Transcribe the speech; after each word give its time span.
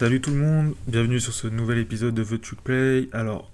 Salut 0.00 0.22
tout 0.22 0.30
le 0.30 0.38
monde, 0.38 0.74
bienvenue 0.86 1.20
sur 1.20 1.34
ce 1.34 1.46
nouvel 1.46 1.76
épisode 1.76 2.14
de 2.14 2.24
The 2.24 2.40
Truc 2.40 2.62
Play. 2.62 3.10
Alors, 3.12 3.52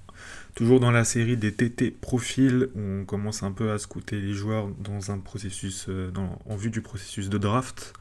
toujours 0.55 0.79
dans 0.79 0.93
la 0.93 1.03
série 1.03 1.37
des 1.37 1.53
TT 1.53 1.91
Profils, 1.91 2.69
on 2.77 3.05
commence 3.05 3.43
un 3.43 3.51
peu 3.51 3.73
à 3.73 3.79
scouter 3.79 4.21
les 4.21 4.33
joueurs 4.33 4.69
dans 4.79 5.11
un 5.11 5.19
processus, 5.19 5.87
euh, 5.89 6.13
en 6.49 6.55
vue 6.55 6.71
du 6.71 6.83
processus 6.83 7.31
de 7.31 7.37
draft. 7.37 7.95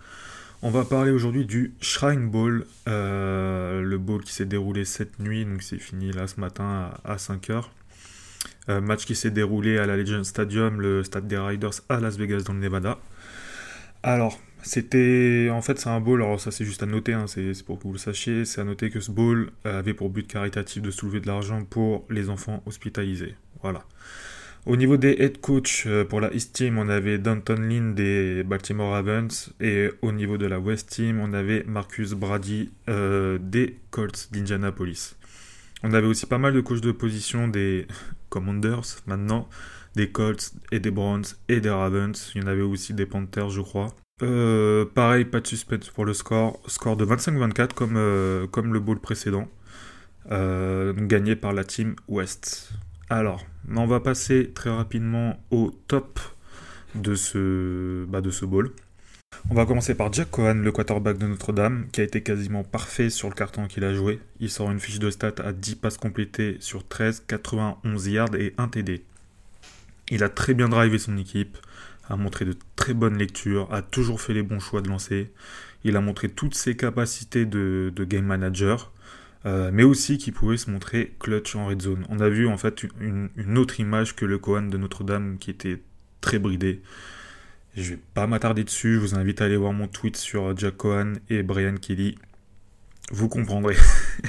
On 0.62 0.70
va 0.70 0.86
parler 0.86 1.10
aujourd'hui 1.10 1.46
du 1.46 1.74
Shrine 1.82 2.30
Bowl, 2.30 2.68
euh, 2.88 3.82
le 3.82 3.98
bowl 3.98 4.24
qui 4.24 4.34
s'est 4.34 4.46
déroulé 4.46 4.86
cette 4.86 5.18
nuit, 5.18 5.44
donc 5.44 5.64
c'est 5.64 5.80
fini 5.80 6.12
là 6.12 6.28
ce 6.28 6.40
matin 6.40 6.92
à, 7.04 7.16
5h. 7.16 7.64
Euh, 8.70 8.80
match 8.80 9.08
qui 9.08 9.16
s'est 9.16 9.32
déroulé 9.32 9.80
à 9.80 9.88
la 9.88 9.98
Legend 9.98 10.24
Stadium, 10.24 10.82
le 10.82 11.04
stade 11.04 11.26
des 11.28 11.40
Riders 11.40 11.82
à 11.90 12.00
Las 12.00 12.16
Vegas 12.18 12.44
dans 12.46 12.54
le 12.54 12.60
Nevada. 12.60 13.00
Alors, 14.04 14.40
c'était. 14.66 15.50
En 15.52 15.62
fait, 15.62 15.80
c'est 15.80 15.90
un 15.90 16.00
bowl, 16.00 16.22
alors 16.22 16.40
ça 16.40 16.52
c'est 16.52 16.66
juste 16.66 16.84
à 16.84 16.86
noter, 16.86 17.14
hein, 17.14 17.26
c'est 17.28 17.64
pour 17.64 17.78
que 17.78 17.84
vous 17.84 17.94
le 17.94 18.00
sachiez. 18.00 18.46
C'est 18.46 18.62
à 18.62 18.64
noter 18.64 18.90
que 18.90 19.00
ce 19.00 19.12
bowl 19.12 19.52
avait 19.64 19.94
pour 19.94 20.10
but 20.10 20.28
caritatif 20.28 20.82
de 20.82 20.92
soulever 20.92 21.20
de 21.20 21.28
l'argent 21.28 21.64
pour 21.64 22.06
les 22.10 22.30
enfants 22.30 22.64
hospitalisés. 22.66 23.36
Voilà. 23.62 23.86
Au 24.66 24.78
niveau 24.78 24.98
des 24.98 25.16
head 25.20 25.42
coach 25.42 25.86
euh, 25.86 26.06
pour 26.06 26.20
la 26.22 26.34
East 26.34 26.54
Team, 26.54 26.80
on 26.80 26.90
avait 26.90 27.20
Danton 27.20 27.54
Lynn 27.54 27.94
des 27.94 28.44
Baltimore 28.44 28.94
Ravens. 28.94 29.54
Et 29.62 29.92
au 30.02 30.12
niveau 30.12 30.40
de 30.40 30.48
la 30.48 30.60
West 30.60 30.90
Team, 30.90 31.20
on 31.20 31.34
avait 31.34 31.64
Marcus 31.68 32.14
Brady 32.14 32.72
euh, 32.90 33.38
des 33.40 33.78
Colts 33.92 34.30
d'Indianapolis. 34.32 35.18
On 35.84 35.94
avait 35.94 36.08
aussi 36.08 36.26
pas 36.26 36.40
mal 36.40 36.54
de 36.54 36.62
coachs 36.62 36.82
de 36.82 36.92
position 36.92 37.48
des 37.48 37.86
Commanders 38.30 39.04
maintenant, 39.06 39.48
des 39.96 40.10
Colts 40.10 40.54
et 40.72 40.80
des 40.80 40.90
Browns 40.90 41.26
et 41.48 41.60
des 41.60 41.70
Ravens. 41.70 42.32
Il 42.34 42.42
y 42.42 42.44
en 42.44 42.48
avait 42.48 42.64
aussi 42.64 42.96
des 42.96 43.06
Panthers, 43.06 43.52
je 43.52 43.62
crois. 43.62 43.96
Euh, 44.24 44.86
pareil, 44.86 45.26
pas 45.26 45.42
de 45.42 45.48
suspense 45.48 45.90
pour 45.90 46.06
le 46.06 46.14
score. 46.14 46.60
Score 46.68 46.96
de 46.96 47.06
25-24 47.06 47.74
comme, 47.74 47.98
euh, 47.98 48.48
comme 48.48 48.74
le 48.74 48.80
bowl 48.80 49.00
précédent. 49.00 49.48
Euh, 50.32 50.94
gagné 50.94 51.36
par 51.36 51.54
la 51.54 51.64
team 51.64 51.96
West. 52.08 52.72
Alors, 53.10 53.46
on 53.70 53.86
va 53.86 54.00
passer 54.00 54.52
très 54.54 54.70
rapidement 54.70 55.40
au 55.52 55.72
top 55.88 56.20
de 56.96 57.14
ce, 57.14 58.06
bah, 58.06 58.22
de 58.22 58.32
ce 58.32 58.46
bowl. 58.46 58.72
On 59.50 59.54
va 59.54 59.66
commencer 59.66 59.96
par 59.96 60.12
Jack 60.14 60.32
Cohen, 60.32 60.56
le 60.56 60.72
quarterback 60.72 61.18
de 61.18 61.28
Notre-Dame, 61.28 61.88
qui 61.92 62.00
a 62.00 62.06
été 62.06 62.24
quasiment 62.24 62.64
parfait 62.64 63.10
sur 63.10 63.28
le 63.28 63.36
carton 63.36 63.68
qu'il 63.68 63.84
a 63.84 63.94
joué. 63.94 64.20
Il 64.40 64.50
sort 64.50 64.72
une 64.72 64.80
fiche 64.80 64.98
de 64.98 65.12
stats 65.12 65.44
à 65.44 65.52
10 65.52 65.76
passes 65.76 65.98
complétées 65.98 66.58
sur 66.62 66.88
13, 66.88 67.26
91 67.28 68.08
yards 68.08 68.36
et 68.36 68.56
1 68.58 68.70
TD. 68.70 69.04
Il 70.10 70.24
a 70.24 70.30
très 70.30 70.54
bien 70.54 70.70
drivé 70.70 70.98
son 70.98 71.18
équipe, 71.18 71.58
a 72.10 72.16
montré 72.16 72.46
de 72.46 72.56
très 72.86 72.94
bonnes 72.94 73.18
lectures, 73.18 73.68
a 73.74 73.82
toujours 73.82 74.22
fait 74.22 74.36
les 74.36 74.44
bons 74.44 74.60
choix 74.60 74.80
de 74.84 74.90
lancer. 74.90 75.32
Il 75.84 75.98
a 75.98 76.02
montré 76.02 76.30
toutes 76.30 76.54
ses 76.54 76.78
capacités 76.78 77.48
de, 77.48 77.92
game 77.98 78.26
manager, 78.26 78.92
euh, 79.48 79.72
mais 79.74 79.82
aussi 79.82 80.20
qu'il 80.20 80.34
pouvait 80.34 80.58
se 80.58 80.70
montrer 80.70 81.16
clutch 81.20 81.56
en 81.56 81.66
red 81.66 81.82
zone. 81.82 82.06
On 82.10 82.20
a 82.20 82.30
vu 82.30 82.48
en 82.48 82.58
fait 82.58 82.86
une, 83.00 83.58
autre 83.58 83.80
image 83.80 84.16
que 84.16 84.24
le 84.24 84.38
Cohen 84.38 84.68
de 84.68 84.78
Notre-Dame 84.78 85.40
qui 85.40 85.50
était 85.50 85.82
très 86.22 86.38
bridé. 86.38 86.84
Je 87.76 87.94
vais 87.94 88.00
pas 88.14 88.28
m'attarder 88.28 88.64
dessus, 88.64 88.94
je 88.94 89.00
vous 89.00 89.16
invite 89.16 89.42
à 89.42 89.46
aller 89.46 89.58
voir 89.58 89.74
mon 89.74 89.88
tweet 89.88 90.16
sur 90.16 90.56
Jack 90.56 90.78
Cohen 90.78 91.14
et 91.32 91.42
Brian 91.42 91.78
Kelly. 91.78 92.20
Vous 93.12 93.30
comprendrez. 93.30 93.78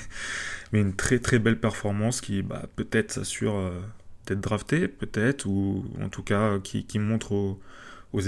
mais 0.72 0.80
une 0.80 0.96
très 0.96 1.18
très 1.18 1.38
belle 1.38 1.60
performance 1.60 2.22
qui 2.22 2.40
bah, 2.40 2.62
peut-être 2.74 3.12
s'assure 3.12 3.56
euh, 3.56 3.82
peut-être 4.24 4.40
drafté, 4.40 4.88
peut-être, 4.88 5.44
ou 5.44 5.84
en 6.02 6.08
tout 6.08 6.22
cas 6.22 6.58
qui, 6.58 6.98
montre 6.98 7.32
aux, 7.32 7.60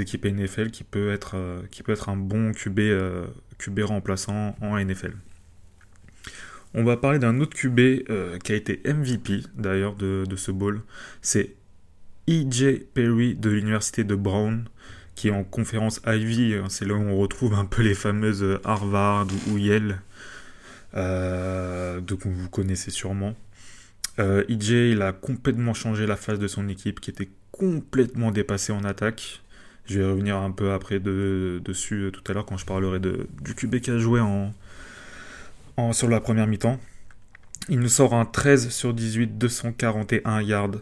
équipes 0.01 0.27
NFL 0.27 0.71
qui 0.71 0.85
peut 0.85 1.13
être, 1.13 1.37
euh, 1.37 1.63
qui 1.71 1.83
peut 1.83 1.93
être 1.93 2.09
un 2.09 2.17
bon 2.17 2.53
QB, 2.53 2.79
euh, 2.81 3.27
QB 3.59 3.81
remplaçant 3.81 4.57
en 4.61 4.79
NFL. 4.79 5.13
On 6.75 6.85
va 6.85 6.97
parler 6.97 7.19
d'un 7.19 7.41
autre 7.41 7.57
QB 7.57 7.79
euh, 8.11 8.39
qui 8.39 8.53
a 8.53 8.55
été 8.55 8.81
MVP 8.85 9.41
d'ailleurs 9.57 9.95
de, 9.95 10.25
ce 10.37 10.51
bowl. 10.51 10.83
C'est 11.23 11.55
E.J. 12.29 12.85
Perry 12.93 13.35
de 13.35 13.49
l'université 13.49 14.05
de 14.05 14.15
Brown, 14.15 14.69
qui 15.15 15.29
est 15.29 15.33
en 15.33 15.45
conférence 15.45 16.01
Ivy. 16.07 16.55
Hein, 16.55 16.67
c'est 16.69 16.85
là 16.85 16.95
où 16.95 17.01
on 17.01 17.17
retrouve 17.17 17.55
un 17.55 17.65
peu 17.65 17.83
les 17.83 17.95
fameuses 17.95 18.61
Harvard 18.65 19.29
ou 19.51 19.57
Yale. 19.57 20.03
donc 20.93 22.27
vous 22.27 22.51
connaissez 22.51 22.91
sûrement. 22.91 23.35
EJ, 24.19 24.71
il 24.93 25.03
a 25.03 25.13
complètement 25.13 25.73
changé 25.75 26.07
la 26.07 26.17
phase 26.17 26.39
de 26.39 26.49
son 26.49 26.69
équipe 26.69 27.01
qui 27.01 27.09
était 27.11 27.31
complètement 27.53 28.31
dépassée 28.31 28.73
en 28.73 28.85
attaque. 28.85 29.41
Je 29.89 30.01
vais 30.01 30.07
revenir 30.07 30.37
un 30.37 30.51
peu 30.51 30.73
après 30.73 31.01
dessus 31.01 31.95
euh, 31.95 32.11
tout 32.11 32.23
à 32.31 32.35
l'heure 32.35 32.45
quand 32.45 32.59
je 32.59 32.67
parlerai 32.67 33.01
du 33.01 33.55
QB 33.55 33.77
qui 33.81 33.91
a 33.91 33.99
joué 33.99 34.21
sur 35.93 36.09
la 36.09 36.21
première 36.21 36.47
mi-temps. 36.47 36.79
Il 37.71 37.81
nous 37.81 37.89
sort 37.89 38.15
un 38.15 38.25
13 38.25 38.71
sur 38.71 38.93
18, 38.93 39.39
241 39.39 40.43
yards, 40.43 40.77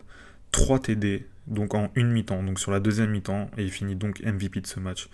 3 0.52 0.80
TD, 0.80 1.26
donc 1.46 1.74
en 1.74 1.90
une 1.94 2.10
mi-temps, 2.10 2.42
donc 2.42 2.58
sur 2.58 2.70
la 2.70 2.80
deuxième 2.80 3.10
mi-temps, 3.10 3.50
et 3.56 3.64
il 3.64 3.70
finit 3.70 3.94
donc 3.94 4.20
MVP 4.24 4.60
de 4.60 4.66
ce 4.66 4.80
match. 4.80 5.08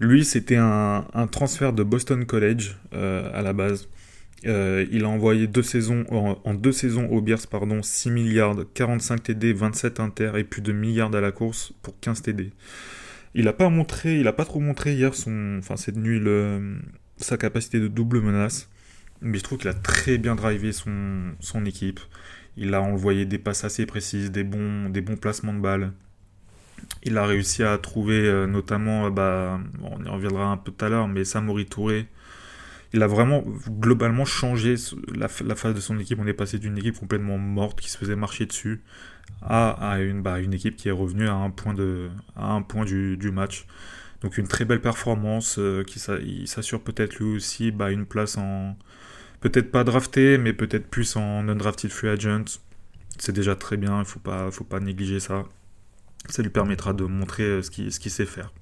Lui, 0.00 0.24
c'était 0.24 0.56
un, 0.56 1.04
transfert 1.30 1.72
de 1.72 1.82
Boston 1.82 2.26
College 2.26 2.76
euh, 2.94 3.30
à 3.32 3.42
la 3.42 3.52
base. 3.52 3.88
Euh, 4.44 4.86
il 4.92 5.04
a 5.04 5.08
envoyé 5.08 5.46
deux 5.46 5.62
saisons, 5.62 6.04
en, 6.10 6.54
deux 6.54 6.72
saisons 6.72 7.06
au 7.06 7.20
Bears, 7.20 7.46
pardon, 7.50 7.82
6 7.82 8.10
milliards, 8.10 8.56
45 8.74 9.22
TD, 9.22 9.52
27 9.52 10.00
inter 10.00 10.32
et 10.36 10.44
plus 10.44 10.62
de 10.62 10.72
milliards 10.72 11.14
à 11.14 11.20
la 11.20 11.32
course 11.32 11.72
pour 11.82 11.98
15 12.00 12.22
TD. 12.22 12.52
Il 13.38 13.48
a 13.48 13.52
pas 13.52 14.44
trop 14.46 14.60
montré 14.60 14.94
hier 14.94 15.12
cette 15.14 15.96
nuit 15.96 16.18
le, 16.18 16.78
sa 17.18 17.36
capacité 17.36 17.78
de 17.78 17.86
double 17.86 18.22
menace, 18.22 18.70
mais 19.20 19.36
je 19.36 19.44
trouve 19.44 19.58
qu'il 19.58 19.68
a 19.68 19.74
très 19.74 20.16
bien 20.16 20.34
drivé 20.34 20.72
son, 20.72 21.34
équipe. 21.66 22.00
Il 22.56 22.72
a 22.72 22.80
envoyé 22.80 23.26
des 23.26 23.36
passes 23.36 23.64
assez 23.64 23.84
précises, 23.84 24.32
des 24.32 24.42
bons, 24.42 24.90
placements 25.20 25.52
de 25.52 25.60
balles. 25.60 25.92
Il 27.02 27.18
a 27.18 27.26
réussi 27.26 27.62
à 27.62 27.76
trouver 27.76 28.14
euh, 28.14 28.46
notamment, 28.46 29.10
bah, 29.10 29.60
on 29.82 30.02
y 30.02 30.08
reviendra 30.08 30.46
un 30.46 30.56
peu 30.56 30.72
tout 30.72 30.84
à 30.86 30.88
l'heure, 30.88 31.06
mais 31.06 31.24
Samori 31.24 31.66
Touré, 31.66 32.06
il 32.96 33.02
a 33.02 33.06
vraiment 33.06 33.44
globalement 33.68 34.24
changé 34.24 34.74
la, 35.14 35.28
phase 35.28 35.74
de 35.74 35.80
son 35.80 35.98
équipe. 35.98 36.18
On 36.18 36.26
est 36.26 36.32
passé 36.32 36.58
d'une 36.58 36.78
équipe 36.78 36.98
complètement 36.98 37.36
morte 37.36 37.78
qui 37.78 37.90
se 37.90 37.98
faisait 37.98 38.16
marcher 38.16 38.46
dessus 38.46 38.82
à, 39.42 39.98
une, 40.00 40.22
bah, 40.22 40.40
une 40.40 40.54
équipe 40.54 40.76
qui 40.76 40.88
est 40.88 40.92
revenue 40.92 41.28
à 41.28 41.34
un 41.34 41.50
point, 41.50 41.74
du, 41.74 43.30
match. 43.32 43.66
Donc 44.22 44.38
une 44.38 44.48
très 44.48 44.64
belle 44.64 44.80
performance 44.80 45.56
euh, 45.58 45.84
qui 45.84 45.98
s'assure 46.46 46.80
peut-être 46.80 47.16
lui 47.18 47.36
aussi 47.36 47.70
bah, 47.70 47.90
une 47.90 48.06
place 48.06 48.38
en 48.38 48.76
peut-être 49.40 49.70
pas 49.70 49.84
drafté 49.84 50.38
mais 50.38 50.54
peut-être 50.54 50.88
plus 50.88 51.16
en 51.16 51.46
undrafted 51.48 51.90
free 51.90 52.08
agent. 52.08 52.44
C'est 53.18 53.32
déjà 53.32 53.56
très 53.56 53.76
bien, 53.76 54.02
il 54.02 54.20
pas 54.22 54.50
faut 54.50 54.64
pas 54.64 54.80
négliger 54.80 55.20
ça. 55.20 55.44
Ça 56.30 56.42
lui 56.42 56.50
permettra 56.50 56.94
de 56.94 57.04
montrer 57.04 57.44
euh, 57.44 57.62
ce 57.62 57.70
qu'il 57.70 57.92
sait 57.92 58.26
faire. 58.26 58.52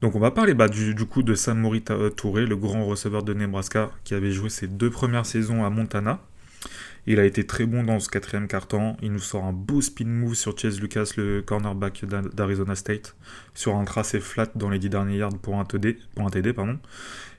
Donc 0.00 0.14
on 0.14 0.20
va 0.20 0.30
parler 0.30 0.54
bah, 0.54 0.68
du, 0.68 0.94
coup 1.06 1.24
de 1.24 1.34
Samori 1.34 1.82
Touré, 2.16 2.46
le 2.46 2.54
grand 2.54 2.86
receveur 2.86 3.24
de 3.24 3.34
Nebraska, 3.34 3.90
qui 4.04 4.14
avait 4.14 4.30
joué 4.30 4.48
ses 4.48 4.68
deux 4.68 4.90
premières 4.90 5.26
saisons 5.26 5.64
à 5.64 5.70
Montana. 5.70 6.20
Il 7.08 7.18
a 7.18 7.24
été 7.24 7.44
très 7.44 7.66
bon 7.66 7.82
dans 7.82 7.98
ce 7.98 8.08
quatrième 8.08 8.46
quart-temps. 8.46 8.96
Il 9.02 9.10
nous 9.10 9.18
sort 9.18 9.42
un 9.42 9.52
beau 9.52 9.80
spin 9.80 10.06
move 10.06 10.34
sur 10.34 10.56
Chase 10.56 10.80
Lucas, 10.80 11.14
le 11.16 11.42
cornerback 11.42 12.04
d'Arizona 12.04 12.76
State, 12.76 13.16
sur 13.54 13.74
un 13.74 13.84
tracé 13.84 14.20
flat 14.20 14.46
dans 14.54 14.70
les 14.70 14.78
10 14.78 14.88
derniers 14.88 15.16
yards 15.16 15.38
pour 15.38 15.58
un 15.58 15.64
TD. 15.64 15.98
Pour 16.14 16.26
un. 16.26 16.78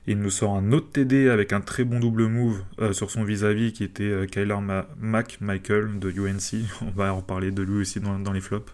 Il 0.06 0.18
nous 0.18 0.30
sort 0.30 0.54
un 0.54 0.72
autre 0.72 0.90
TD 0.92 1.30
avec 1.30 1.54
un 1.54 1.62
très 1.62 1.84
bon 1.84 1.98
double 1.98 2.26
move 2.26 2.62
euh, 2.80 2.92
sur 2.92 3.10
son 3.10 3.24
vis-à-vis 3.24 3.72
qui 3.72 3.84
était 3.84 4.02
euh, 4.02 4.26
Kyler 4.26 4.58
Mac 4.98 5.38
Michael 5.40 5.98
de 5.98 6.10
UNC. 6.10 6.66
On 6.82 6.90
va 6.90 7.14
en 7.14 7.16
reparler 7.18 7.52
de 7.52 7.62
lui 7.62 7.80
aussi 7.80 8.00
dans 8.00 8.32
les 8.32 8.40
flops. 8.42 8.70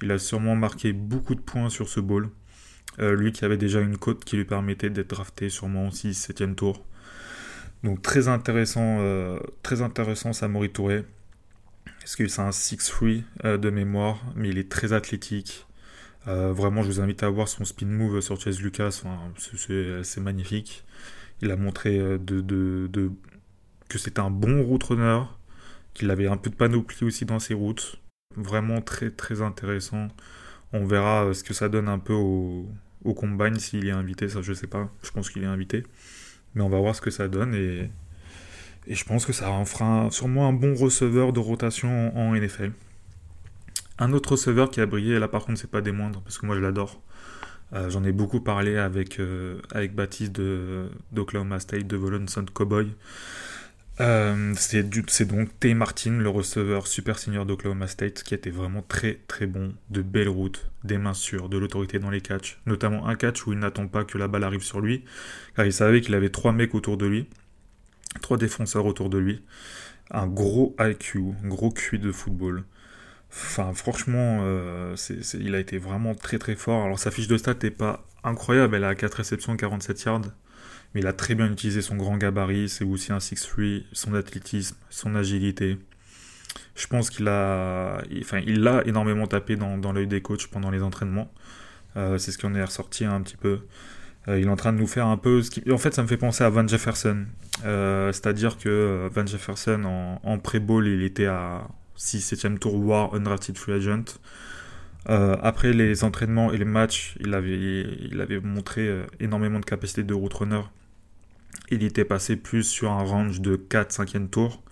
Il 0.00 0.10
a 0.10 0.18
sûrement 0.18 0.56
marqué 0.56 0.94
beaucoup 0.94 1.34
de 1.34 1.40
points 1.40 1.68
sur 1.68 1.86
ce 1.86 2.00
ball. 2.00 2.30
Euh, 2.98 3.14
lui 3.14 3.32
qui 3.32 3.44
avait 3.44 3.56
déjà 3.56 3.80
une 3.80 3.96
cote 3.96 4.24
qui 4.24 4.36
lui 4.36 4.44
permettait 4.44 4.90
d'être 4.90 5.10
drafté 5.10 5.48
sûrement 5.48 5.88
au 5.88 5.90
6 5.90 6.14
7 6.14 6.56
tour. 6.56 6.84
Donc 7.84 8.02
très 8.02 8.28
intéressant, 8.28 8.98
euh, 9.00 9.38
très 9.62 9.80
intéressant 9.82 10.32
Samori 10.32 10.70
Touré. 10.70 11.04
Parce 12.00 12.16
que 12.16 12.26
c'est 12.28 12.42
un 12.42 12.50
6-3 12.50 13.22
euh, 13.44 13.58
de 13.58 13.70
mémoire, 13.70 14.22
mais 14.36 14.48
il 14.48 14.58
est 14.58 14.70
très 14.70 14.92
athlétique. 14.92 15.66
vraiment, 16.26 16.82
je 16.82 16.88
vous 16.88 17.00
invite 17.00 17.22
à 17.22 17.30
voir 17.30 17.48
son 17.48 17.64
spin 17.64 17.86
move 17.86 18.20
sur 18.20 18.40
Chase 18.40 18.60
Lucas. 18.60 19.02
c'est 20.02 20.20
magnifique. 20.20 20.84
Il 21.42 21.50
a 21.50 21.56
montré 21.56 21.98
que 23.88 23.98
c'était 23.98 24.20
un 24.20 24.30
bon 24.30 24.62
route 24.62 24.84
runner, 24.84 25.22
qu'il 25.94 26.10
avait 26.10 26.28
un 26.28 26.36
peu 26.36 26.50
de 26.50 26.54
panoplie 26.56 27.04
aussi 27.04 27.24
dans 27.24 27.38
ses 27.38 27.54
routes. 27.54 27.96
Vraiment 28.36 28.80
très 28.82 29.10
très 29.10 29.42
intéressant. 29.42 30.08
On 30.72 30.84
verra 30.84 31.32
ce 31.34 31.42
que 31.42 31.54
ça 31.54 31.68
donne 31.68 31.88
un 31.88 31.98
peu 31.98 32.12
au, 32.12 32.66
combine 33.14 33.56
s'il 33.58 33.88
est 33.88 33.92
invité, 33.92 34.28
ça 34.28 34.42
je 34.42 34.52
sais 34.52 34.66
pas, 34.66 34.90
je 35.02 35.10
pense 35.10 35.30
qu'il 35.30 35.42
est 35.42 35.46
invité. 35.46 35.84
Mais 36.54 36.62
on 36.62 36.68
va 36.68 36.78
voir 36.78 36.94
ce 36.94 37.00
que 37.00 37.10
ça 37.10 37.28
donne 37.28 37.54
et, 37.54 37.90
je 38.88 39.04
pense 39.04 39.26
que 39.26 39.32
ça 39.32 39.50
en 39.50 39.64
fera 39.64 40.08
sûrement 40.10 40.48
un 40.48 40.52
bon 40.52 40.74
receveur 40.74 41.32
de 41.32 41.38
rotation 41.38 42.16
en, 42.16 42.34
NFL. 42.34 42.72
Un 43.98 44.12
autre 44.12 44.32
receveur 44.32 44.70
qui 44.70 44.80
a 44.80 44.86
brillé, 44.86 45.18
là 45.18 45.28
par 45.28 45.44
contre 45.44 45.60
c'est 45.60 45.70
pas 45.70 45.82
des 45.82 45.92
moindres, 45.92 46.22
parce 46.22 46.38
que 46.38 46.46
moi 46.46 46.56
je 46.56 46.60
l'adore. 46.60 47.00
Euh, 47.72 47.88
j'en 47.88 48.02
ai 48.02 48.10
beaucoup 48.10 48.40
parlé 48.40 48.76
avec, 48.78 49.20
euh, 49.20 49.60
avec 49.72 49.94
Baptiste 49.94 50.40
d'Oklahoma 51.12 51.60
State, 51.60 51.86
de 51.86 51.96
Volon 51.96 52.24
Cowboy. 52.52 52.88
Euh, 54.00 54.54
c'est 54.56 55.24
donc 55.26 55.58
Tay 55.60 55.74
Martin, 55.74 56.12
le 56.12 56.28
receveur 56.30 56.86
super 56.86 57.18
senior 57.18 57.44
d'Oklahoma 57.44 57.86
State, 57.86 58.22
qui 58.22 58.34
était 58.34 58.50
vraiment 58.50 58.82
très 58.82 59.20
très 59.28 59.46
bon, 59.46 59.74
de 59.90 60.00
belles 60.00 60.28
routes, 60.28 60.70
des 60.84 60.96
mains 60.96 61.12
sûres, 61.12 61.50
de 61.50 61.58
l'autorité 61.58 61.98
dans 61.98 62.08
les 62.08 62.22
catchs. 62.22 62.60
Notamment 62.64 63.06
un 63.06 63.14
catch 63.14 63.46
où 63.46 63.52
il 63.52 63.58
n'attend 63.58 63.88
pas 63.88 64.04
que 64.04 64.16
la 64.16 64.26
balle 64.26 64.44
arrive 64.44 64.62
sur 64.62 64.80
lui, 64.80 65.04
car 65.54 65.66
il 65.66 65.72
savait 65.72 66.00
qu'il 66.00 66.14
avait 66.14 66.30
trois 66.30 66.52
mecs 66.52 66.74
autour 66.74 66.96
de 66.96 67.06
lui, 67.06 67.28
trois 68.22 68.38
défenseurs 68.38 68.86
autour 68.86 69.10
de 69.10 69.18
lui. 69.18 69.42
Un 70.10 70.26
gros 70.26 70.74
IQ, 70.80 71.34
un 71.44 71.48
gros 71.48 71.70
QI 71.70 71.98
de 71.98 72.10
football. 72.10 72.64
Enfin, 73.30 73.74
franchement, 73.74 74.40
euh, 74.42 74.96
il 75.38 75.54
a 75.54 75.60
été 75.60 75.78
vraiment 75.78 76.14
très 76.14 76.38
très 76.38 76.56
fort. 76.56 76.84
Alors 76.84 76.98
sa 76.98 77.10
fiche 77.10 77.28
de 77.28 77.36
stats 77.36 77.54
n'est 77.62 77.70
pas 77.70 78.06
incroyable, 78.24 78.76
elle 78.76 78.84
a 78.84 78.94
4 78.94 79.14
réceptions, 79.14 79.56
47 79.56 80.02
yards 80.04 80.22
mais 80.94 81.00
il 81.00 81.06
a 81.06 81.12
très 81.12 81.34
bien 81.34 81.50
utilisé 81.50 81.82
son 81.82 81.96
grand 81.96 82.16
gabarit, 82.16 82.68
c'est 82.68 82.84
aussi 82.84 83.12
un 83.12 83.18
6-3, 83.18 83.84
son 83.92 84.14
athlétisme, 84.14 84.76
son 84.90 85.14
agilité. 85.14 85.78
Je 86.74 86.86
pense 86.86 87.10
qu'il 87.10 87.28
a, 87.28 88.02
enfin, 88.20 88.40
il 88.46 88.62
l'a 88.62 88.82
énormément 88.86 89.26
tapé 89.26 89.56
dans, 89.56 89.92
l'œil 89.92 90.06
des 90.06 90.20
coachs 90.20 90.46
pendant 90.48 90.70
les 90.70 90.82
entraînements. 90.82 91.30
Euh, 91.96 92.18
c'est 92.18 92.32
ce 92.32 92.38
qui 92.38 92.46
en 92.46 92.54
est 92.54 92.64
ressorti 92.64 93.04
un 93.04 93.20
petit 93.20 93.36
peu. 93.36 93.60
Euh, 94.28 94.38
il 94.38 94.46
est 94.46 94.50
en 94.50 94.56
train 94.56 94.72
de 94.72 94.78
nous 94.78 94.86
faire 94.86 95.06
un 95.06 95.16
peu. 95.16 95.42
En 95.70 95.78
fait, 95.78 95.94
ça 95.94 96.02
me 96.02 96.08
fait 96.08 96.16
penser 96.16 96.44
à 96.44 96.50
Van 96.50 96.66
Jefferson. 96.66 97.24
Euh, 97.64 98.12
c'est-à-dire 98.12 98.58
que 98.58 99.08
Van 99.12 99.26
Jefferson, 99.26 100.18
en, 100.22 100.38
pré-ball, 100.38 100.86
il 100.86 101.02
était 101.02 101.26
à 101.26 101.68
6-7e 101.98 102.58
tour 102.58 102.74
War 102.74 103.14
Undrafted 103.14 103.58
Free 103.58 103.74
Agent. 103.74 104.04
Après 105.06 105.72
les 105.72 106.04
entraînements 106.04 106.52
et 106.52 106.58
les 106.58 106.64
matchs, 106.64 107.16
il 107.20 107.34
avait, 107.34 107.56
il 108.10 108.20
avait 108.20 108.40
montré 108.40 109.04
énormément 109.18 109.58
de 109.58 109.64
capacité 109.64 110.02
de 110.02 110.14
route 110.14 110.34
runner 110.34 110.62
il 111.70 111.82
était 111.84 112.04
passé 112.04 112.36
plus 112.36 112.64
sur 112.64 112.90
un 112.90 113.02
range 113.02 113.40
de 113.40 113.56
4-5e 113.56 114.28
tour. 114.28 114.62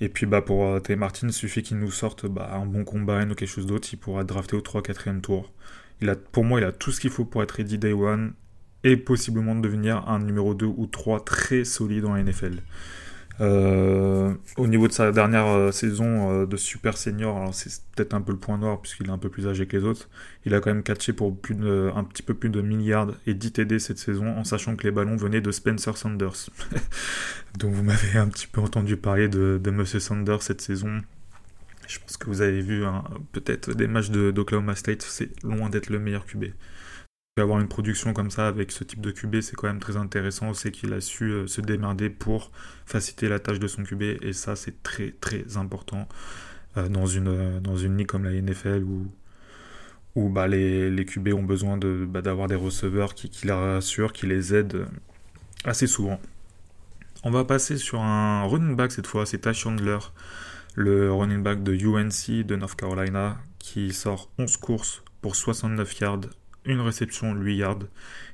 Et 0.00 0.08
puis 0.08 0.26
bah, 0.26 0.42
pour 0.42 0.66
euh, 0.66 0.80
T. 0.80 0.96
Martin, 0.96 1.28
il 1.28 1.32
suffit 1.32 1.62
qu'il 1.62 1.78
nous 1.78 1.90
sorte 1.90 2.26
bah, 2.26 2.50
un 2.54 2.66
bon 2.66 2.84
combat 2.84 3.22
ou 3.24 3.34
quelque 3.34 3.46
chose 3.46 3.66
d'autre, 3.66 3.88
il 3.92 3.96
pourra 3.96 4.24
drafter 4.24 4.56
au 4.56 4.60
3-4e 4.60 5.20
tour. 5.20 5.52
Il 6.00 6.08
a, 6.08 6.16
pour 6.16 6.44
moi, 6.44 6.60
il 6.60 6.64
a 6.64 6.72
tout 6.72 6.90
ce 6.90 7.00
qu'il 7.00 7.10
faut 7.10 7.24
pour 7.24 7.42
être 7.42 7.52
ready 7.52 7.78
day 7.78 7.92
one 7.92 8.34
et 8.84 8.96
possiblement 8.96 9.54
devenir 9.54 10.08
un 10.08 10.18
numéro 10.18 10.54
2 10.54 10.66
ou 10.66 10.86
3 10.86 11.24
très 11.24 11.64
solide 11.64 12.04
en 12.04 12.16
NFL. 12.16 12.56
Euh, 13.42 14.34
au 14.56 14.68
niveau 14.68 14.86
de 14.86 14.92
sa 14.92 15.10
dernière 15.10 15.48
euh, 15.48 15.72
saison 15.72 16.30
euh, 16.30 16.46
de 16.46 16.56
super 16.56 16.96
senior, 16.96 17.36
alors 17.36 17.54
c'est 17.54 17.70
peut-être 17.96 18.14
un 18.14 18.20
peu 18.20 18.30
le 18.30 18.38
point 18.38 18.56
noir 18.56 18.80
puisqu'il 18.80 19.08
est 19.08 19.10
un 19.10 19.18
peu 19.18 19.30
plus 19.30 19.48
âgé 19.48 19.66
que 19.66 19.76
les 19.76 19.82
autres. 19.82 20.08
Il 20.44 20.54
a 20.54 20.60
quand 20.60 20.70
même 20.70 20.84
catché 20.84 21.12
pour 21.12 21.30
un 21.32 22.04
petit 22.04 22.22
peu 22.22 22.34
plus 22.34 22.50
de 22.50 22.60
milliards 22.60 23.08
et 23.26 23.34
10 23.34 23.52
TD 23.52 23.78
cette 23.80 23.98
saison 23.98 24.28
en 24.36 24.44
sachant 24.44 24.76
que 24.76 24.84
les 24.84 24.92
ballons 24.92 25.16
venaient 25.16 25.40
de 25.40 25.50
Spencer 25.50 25.96
Sanders. 25.96 26.50
Donc 27.58 27.72
vous 27.72 27.82
m'avez 27.82 28.16
un 28.16 28.28
petit 28.28 28.46
peu 28.46 28.60
entendu 28.60 28.96
parler 28.96 29.28
de, 29.28 29.60
de 29.62 29.70
Monsieur 29.72 29.98
Sanders 29.98 30.42
cette 30.42 30.60
saison. 30.60 31.00
Je 31.88 31.98
pense 31.98 32.16
que 32.16 32.26
vous 32.26 32.42
avez 32.42 32.60
vu 32.60 32.84
hein, 32.84 33.02
peut-être 33.32 33.74
des 33.74 33.88
matchs 33.88 34.10
d'Oklahoma 34.10 34.76
State, 34.76 35.02
c'est 35.02 35.30
loin 35.42 35.68
d'être 35.68 35.90
le 35.90 35.98
meilleur 35.98 36.24
QB 36.26 36.44
avoir 37.40 37.60
une 37.60 37.68
production 37.68 38.12
comme 38.12 38.30
ça 38.30 38.46
avec 38.46 38.72
ce 38.72 38.84
type 38.84 39.00
de 39.00 39.10
QB, 39.10 39.40
c'est 39.40 39.56
quand 39.56 39.66
même 39.66 39.80
très 39.80 39.96
intéressant. 39.96 40.52
C'est 40.52 40.70
qu'il 40.70 40.92
a 40.92 41.00
su 41.00 41.30
euh, 41.30 41.46
se 41.46 41.62
démerder 41.62 42.10
pour 42.10 42.50
faciliter 42.84 43.28
la 43.28 43.38
tâche 43.38 43.58
de 43.58 43.66
son 43.66 43.84
QB 43.84 44.02
et 44.20 44.34
ça, 44.34 44.54
c'est 44.54 44.82
très 44.82 45.12
très 45.12 45.56
important 45.56 46.08
euh, 46.76 46.88
dans, 46.88 47.06
une, 47.06 47.28
euh, 47.28 47.60
dans 47.60 47.76
une 47.76 47.96
ligue 47.96 48.08
comme 48.08 48.24
la 48.24 48.32
NFL 48.32 48.82
où, 48.84 49.06
où 50.14 50.28
bah, 50.28 50.46
les, 50.46 50.90
les 50.90 51.04
QB 51.06 51.28
ont 51.28 51.42
besoin 51.42 51.78
de, 51.78 52.06
bah, 52.06 52.20
d'avoir 52.20 52.48
des 52.48 52.54
receveurs 52.54 53.14
qui, 53.14 53.30
qui 53.30 53.46
les 53.46 53.52
rassurent, 53.54 54.12
qui 54.12 54.26
les 54.26 54.54
aident 54.54 54.86
assez 55.64 55.86
souvent. 55.86 56.20
On 57.24 57.30
va 57.30 57.44
passer 57.44 57.78
sur 57.78 58.02
un 58.02 58.42
running 58.42 58.76
back 58.76 58.92
cette 58.92 59.06
fois, 59.06 59.24
c'est 59.24 59.38
Ty 59.38 59.54
Chandler, 59.54 59.98
le 60.74 61.10
running 61.10 61.42
back 61.42 61.62
de 61.62 61.72
UNC 61.72 62.44
de 62.44 62.56
North 62.56 62.74
Carolina, 62.76 63.38
qui 63.58 63.94
sort 63.94 64.28
11 64.38 64.56
courses 64.58 65.02
pour 65.22 65.36
69 65.36 66.00
yards, 66.00 66.20
une 66.64 66.80
réception 66.80 67.34
8 67.34 67.56
yards. 67.56 67.78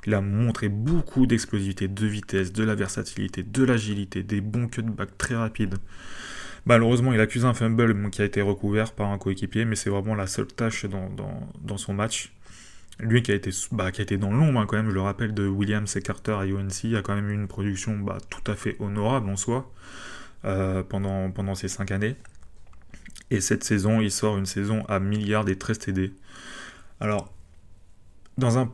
Il 0.07 0.15
a 0.15 0.21
montré 0.21 0.69
beaucoup 0.69 1.27
d'explosivité, 1.27 1.89
de 1.89 2.07
vitesse, 2.07 2.53
de 2.53 2.65
la 2.65 2.75
versatilité, 2.75 3.43
de 3.43 3.65
l'agilité, 3.65 4.23
des 4.23 4.41
bons 4.41 4.69
cutbacks 4.69 5.17
très 5.19 5.35
rapides. 5.35 5.77
Malheureusement, 6.67 7.13
il 7.13 7.21
accuse 7.21 7.45
un 7.45 7.55
fumble 7.55 8.11
qui 8.11 8.23
a 8.23 8.25
été 8.25 8.43
recouvert 8.43 8.93
par 8.93 9.11
un 9.11 9.19
coéquipier, 9.19 9.65
mais 9.65 9.75
c'est 9.77 9.91
vraiment 9.91 10.15
la 10.15 10.27
seule 10.27 10.49
tâche 10.49 10.87
dans, 10.87 11.79
son 11.79 11.95
match. 11.95 12.33
Lui 13.01 13.23
qui 13.23 13.31
a 13.31 13.35
été, 13.35 13.51
bah, 13.73 13.93
qui 13.93 14.01
a 14.01 14.05
été 14.05 14.17
dans 14.17 14.33
l'ombre, 14.33 14.61
hein, 14.61 14.67
quand 14.67 14.77
même, 14.77 14.91
je 14.91 14.95
le 14.95 15.01
rappelle, 15.01 15.33
de 15.33 15.47
Williams 15.47 15.97
et 15.97 16.03
Carter 16.03 16.33
à 16.33 16.45
UNC, 16.45 16.95
a 16.97 17.03
quand 17.03 17.15
même 17.15 17.31
eu 17.31 17.35
une 17.35 17.49
production 17.49 17.97
bah, 17.99 18.19
tout 18.29 18.51
à 18.51 18.57
fait 18.57 18.77
honorable 18.81 19.31
en 19.31 19.37
soi 19.37 19.73
euh, 20.45 20.83
pendant, 20.83 21.31
pendant 21.31 21.55
ces 21.55 21.69
5 21.69 21.91
années. 21.93 22.17
Et 23.31 23.41
cette 23.41 23.63
saison, 23.63 24.01
il 24.01 24.11
sort 24.11 24.37
une 24.37 24.47
saison 24.47 24.85
à 24.89 24.99
milliards 25.01 25.49
et 25.49 25.57
13 25.57 25.79
TD. 25.79 26.13
Alors, 27.01 27.33
dans 28.39 28.57
un, 28.57 28.73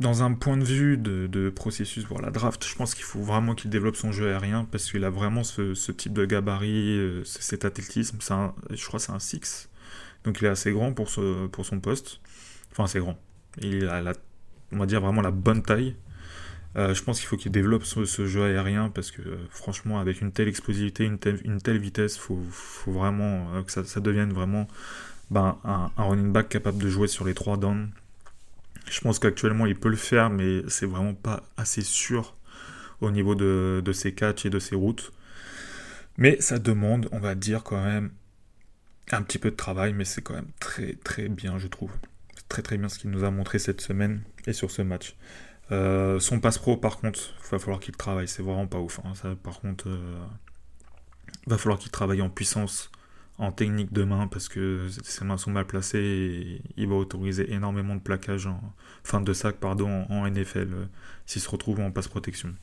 dans 0.00 0.22
un 0.22 0.32
point 0.32 0.56
de 0.56 0.64
vue 0.64 0.96
de, 0.96 1.50
processus 1.50 2.04
pour 2.04 2.20
la 2.20 2.30
draft, 2.30 2.66
je 2.66 2.74
pense 2.74 2.94
qu'il 2.94 3.04
faut 3.04 3.20
vraiment 3.20 3.54
qu'il 3.54 3.70
développe 3.70 3.96
son 3.96 4.10
jeu 4.10 4.28
aérien 4.28 4.66
parce 4.72 4.90
qu'il 4.90 5.04
a 5.04 5.10
vraiment 5.10 5.44
ce, 5.44 5.92
type 5.92 6.14
de 6.14 6.24
gabarit, 6.24 6.98
euh, 6.98 7.22
cet 7.24 7.64
athlétisme. 7.64 8.18
Un, 8.30 8.54
je 8.70 8.84
crois 8.86 8.98
que 8.98 9.06
c'est 9.06 9.12
un 9.12 9.18
6. 9.18 9.68
Donc 10.24 10.40
il 10.40 10.46
est 10.46 10.48
assez 10.48 10.72
grand 10.72 10.92
pour, 10.92 11.10
ce, 11.10 11.46
pour 11.48 11.66
son 11.66 11.78
poste. 11.78 12.20
Enfin, 12.72 12.84
assez 12.84 12.98
grand. 12.98 13.18
Il 13.60 13.86
a, 13.86 14.14
on 14.72 14.78
va 14.78 14.86
dire, 14.86 15.00
vraiment 15.00 15.22
la 15.22 15.30
bonne 15.30 15.62
taille. 15.62 15.96
Euh, 16.76 16.94
je 16.94 17.02
pense 17.02 17.18
qu'il 17.18 17.28
faut 17.28 17.36
qu'il 17.36 17.52
développe 17.52 17.84
ce, 17.84 18.26
jeu 18.26 18.44
aérien 18.44 18.90
parce 18.90 19.10
que 19.10 19.22
franchement, 19.50 19.98
avec 19.98 20.20
une 20.20 20.32
telle 20.32 20.48
explosivité, 20.48 21.04
une 21.04 21.18
telle, 21.18 21.78
vitesse, 21.78 22.16
il 22.16 22.20
faut, 22.20 22.38
faut, 22.50 22.92
vraiment 22.92 23.52
euh, 23.54 23.62
que 23.62 23.72
ça, 23.72 23.84
ça, 23.84 24.00
devienne 24.00 24.32
vraiment 24.32 24.68
ben, 25.30 25.58
un, 25.64 25.90
un, 25.96 26.04
running 26.04 26.32
back 26.32 26.48
capable 26.48 26.78
de 26.78 26.88
jouer 26.88 27.08
sur 27.08 27.26
les 27.26 27.34
trois 27.34 27.56
downs 27.56 27.90
je 28.90 29.00
pense 29.00 29.18
qu'actuellement 29.18 29.66
il 29.66 29.78
peut 29.78 29.88
le 29.88 29.96
faire, 29.96 30.30
mais 30.30 30.62
c'est 30.68 30.86
vraiment 30.86 31.14
pas 31.14 31.44
assez 31.56 31.82
sûr 31.82 32.36
au 33.00 33.10
niveau 33.10 33.34
de, 33.34 33.92
ses 33.92 34.14
catchs 34.14 34.46
et 34.46 34.50
de 34.50 34.58
ses 34.58 34.74
routes. 34.74 35.12
Mais 36.18 36.40
ça 36.40 36.58
demande, 36.58 37.08
on 37.12 37.20
va 37.20 37.34
dire 37.34 37.62
quand 37.62 37.82
même, 37.82 38.10
un 39.12 39.22
petit 39.22 39.38
peu 39.38 39.50
de 39.50 39.56
travail, 39.56 39.92
mais 39.94 40.04
c'est 40.04 40.22
quand 40.22 40.34
même 40.34 40.50
très 40.58 40.94
très 40.94 41.28
bien, 41.28 41.58
je 41.58 41.68
trouve. 41.68 41.92
très 42.48 42.62
très 42.62 42.78
bien 42.78 42.88
ce 42.88 42.98
qu'il 42.98 43.10
nous 43.10 43.24
a 43.24 43.30
montré 43.30 43.58
cette 43.58 43.80
semaine 43.80 44.22
et 44.46 44.52
sur 44.52 44.70
ce 44.70 44.82
match. 44.82 45.16
Euh, 45.70 46.18
son 46.18 46.40
passe 46.40 46.58
pro, 46.58 46.76
par 46.76 46.98
contre, 46.98 47.20
il 47.44 47.50
va 47.50 47.58
falloir 47.60 47.78
qu'il 47.78 47.96
travaille, 47.96 48.26
c'est 48.26 48.42
vraiment 48.42 48.66
pas 48.66 48.78
ouf. 48.78 49.00
Hein. 49.04 49.36
Par 49.42 49.60
contre, 49.60 49.86
il 49.86 49.92
euh, 49.92 50.24
va 51.46 51.58
falloir 51.58 51.78
qu'il 51.78 51.92
travaille 51.92 52.22
en 52.22 52.28
puissance 52.28 52.90
en 53.40 53.52
technique 53.52 53.92
de 53.92 54.04
main 54.04 54.26
parce 54.26 54.48
que 54.48 54.86
ses 55.02 55.24
mains 55.24 55.38
sont 55.38 55.50
mal 55.50 55.66
placées 55.66 55.98
et 55.98 56.62
il 56.76 56.88
va 56.88 56.94
autoriser 56.94 57.52
énormément 57.52 57.94
de 57.94 58.00
plaquage, 58.00 58.46
en, 58.46 58.60
fin 59.02 59.22
de 59.22 59.32
sac 59.32 59.56
pardon, 59.56 60.04
en, 60.10 60.28
NFL 60.28 60.68
euh, 60.72 60.84
s'il 61.24 61.40
se 61.40 61.48
retrouve 61.48 61.80
en 61.80 61.90
passe 61.90 62.06
protection. 62.06 62.54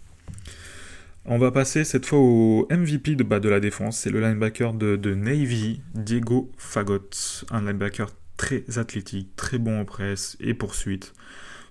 On 1.26 1.40
va 1.40 1.52
passer 1.52 1.84
cette 1.84 2.06
fois 2.06 2.20
au 2.20 2.68
MVP 2.70 3.16
de, 3.16 3.24
bas 3.24 3.40
de 3.40 3.50
la 3.50 3.60
défense, 3.60 3.98
c'est 3.98 4.12
le 4.12 4.22
linebacker 4.22 4.74
de, 4.74 5.16
Navy, 5.16 5.82
Diego 5.96 6.52
Fagot, 6.58 7.10
un 7.50 7.62
linebacker 7.62 8.12
très 8.38 8.64
athlétique, 8.78 9.36
très 9.36 9.58
bon 9.58 9.82
en 9.82 9.86
presse 9.86 10.38
et 10.40 10.54
poursuite. 10.54 11.14